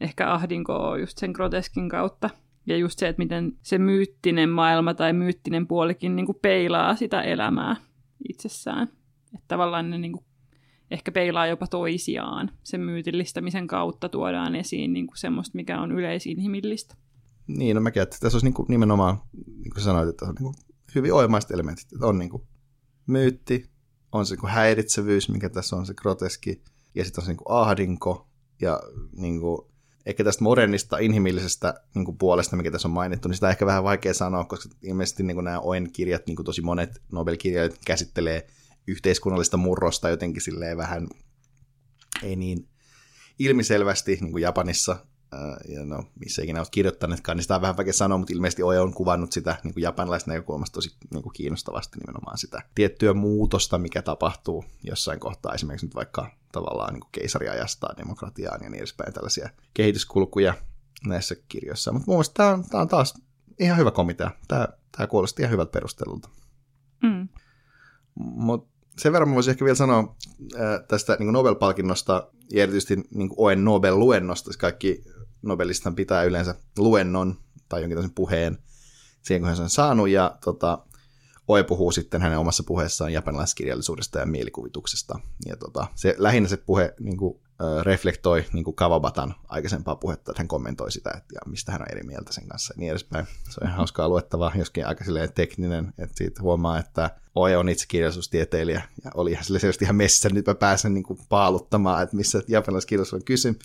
[0.00, 2.30] ehkä ahdinkoa just sen groteskin kautta.
[2.66, 7.22] Ja just se, että miten se myyttinen maailma tai myyttinen puolikin niin kuin peilaa sitä
[7.22, 7.76] elämää
[8.28, 8.88] itsessään.
[9.34, 10.24] Että tavallaan ne niin kuin
[10.90, 12.50] ehkä peilaa jopa toisiaan.
[12.62, 16.94] Sen myytillistämisen kautta tuodaan esiin niin kuin semmoista, mikä on yleisinhimillistä.
[17.46, 20.44] Niin, no mäkin että tässä olisi niin kuin nimenomaan, niin kuin sanoit, että on niin
[20.44, 20.54] kuin
[20.94, 21.92] hyvin oimaiset elementit.
[21.92, 22.42] Että on niin kuin
[23.06, 23.70] myytti,
[24.12, 26.62] on se niin häiritsevyys, mikä tässä on se groteski,
[26.94, 28.28] ja sitten on se niin kuin ahdinko,
[28.60, 28.80] ja
[29.16, 29.58] niin kuin,
[30.06, 33.66] ehkä tästä modernista inhimillisestä niin kuin puolesta, mikä tässä on mainittu, niin sitä on ehkä
[33.66, 38.46] vähän vaikea sanoa, koska ilmeisesti niin kuin nämä Oen-kirjat, niin kuin tosi monet Nobel-kirjat käsittelee
[38.86, 41.08] yhteiskunnallista murrosta jotenkin silleen vähän
[42.22, 42.68] ei niin
[43.38, 45.06] ilmiselvästi niin kuin Japanissa,
[45.68, 48.80] ja no, missä ikinä olet kirjoittanutkaan, niin sitä on vähän vaikea sanoa, mutta ilmeisesti Oe
[48.80, 53.78] on kuvannut sitä niin kuin japanilaisesta näkökulmasta tosi niin kuin kiinnostavasti nimenomaan sitä tiettyä muutosta,
[53.78, 59.50] mikä tapahtuu jossain kohtaa, esimerkiksi nyt vaikka tavallaan niin kuin demokratiaan ja niin edespäin, tällaisia
[59.74, 60.54] kehityskulkuja
[61.06, 61.92] näissä kirjoissa.
[61.92, 63.14] Mutta mun mielestä tämä on, tämä on taas
[63.58, 64.30] ihan hyvä komitea.
[64.48, 66.28] Tämä, tämä kuulosti ihan hyvältä perustelulta.
[67.02, 67.28] Mm.
[68.14, 70.16] Mutta sen verran mä voisin ehkä vielä sanoa
[70.54, 74.44] äh, tästä niin Nobel-palkinnosta ja erityisesti niin Oen Nobel-luennosta.
[74.44, 75.04] Siis kaikki
[75.44, 77.38] Nobelistan pitää yleensä luennon
[77.68, 78.58] tai jonkin puheen
[79.22, 80.08] siihen, kun hän sen saanut.
[80.08, 80.78] Ja tota,
[81.48, 85.18] Oe puhuu sitten hänen omassa puheessaan japanilaiskirjallisuudesta ja mielikuvituksesta.
[85.46, 90.30] Ja tota, se, lähinnä se puhe niin kuin, äh, reflektoi niin kuin Kawabatan aikaisempaa puhetta,
[90.32, 92.90] että hän kommentoi sitä, että ja mistä hän on eri mieltä sen kanssa ja niin
[92.90, 93.26] edespäin.
[93.50, 97.86] Se on ihan hauskaa luettavaa, joskin aika tekninen, että siitä huomaa, että Oe on itse
[97.88, 102.42] kirjallisuustieteilijä ja oli ihan selvästi ihan messissä, nyt mä pääsen niin kuin paaluttamaan, että missä
[102.48, 103.58] japanilaiskirjallisuus on kysy.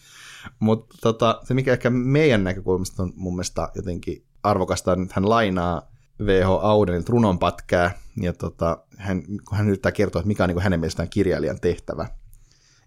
[0.60, 5.92] Mutta tota, se, mikä ehkä meidän näkökulmasta on mun mielestä jotenkin arvokasta, että hän lainaa
[6.26, 6.50] V.H.
[6.62, 11.10] Audenin runonpätkää, ja tota, hän, kun hän yrittää kertoa, että mikä on niin hänen mielestään
[11.10, 12.10] kirjailijan tehtävä.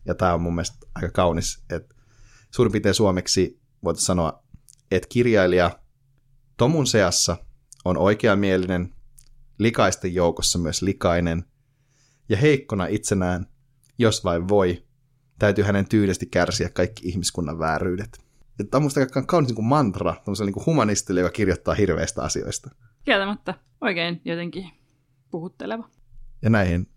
[0.04, 1.94] Ja tämä on mun mielestä aika kaunis, että
[2.50, 4.42] suurin piirtein suomeksi voitaisiin sanoa,
[4.90, 5.78] että kirjailija
[6.56, 7.36] Tomun seassa
[7.84, 8.94] on oikeamielinen,
[9.58, 11.44] likaisten joukossa myös likainen,
[12.28, 13.46] ja heikkona itsenään,
[13.98, 14.84] jos vain voi,
[15.42, 18.20] täytyy hänen tyydesti kärsiä kaikki ihmiskunnan vääryydet.
[18.56, 22.70] Tämä on musta aika kaunis niin kuin mantra, niin kuin humanistille, joka kirjoittaa hirveistä asioista.
[23.04, 23.54] Kieltämättä.
[23.80, 24.70] Oikein jotenkin
[25.30, 25.88] puhutteleva.
[26.42, 26.88] Ja näihin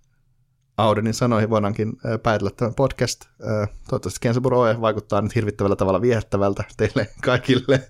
[0.77, 1.93] Audenin sanoihin voidaankin
[2.23, 3.25] päätellä tämä podcast.
[3.89, 7.89] Toivottavasti Kensaburo Oe vaikuttaa nyt hirvittävällä tavalla viehättävältä teille kaikille.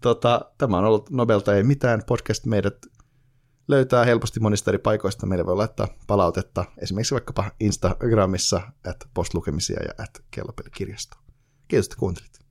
[0.00, 2.46] Tota, tämä on ollut Nobelta ei mitään podcast.
[2.46, 2.86] Meidät
[3.68, 5.26] löytää helposti monista eri paikoista.
[5.26, 11.16] Meille voi laittaa palautetta esimerkiksi vaikkapa Instagramissa, at postlukemisia ja at kellopelikirjasto.
[11.68, 12.41] Kiitos, että kuuntelit.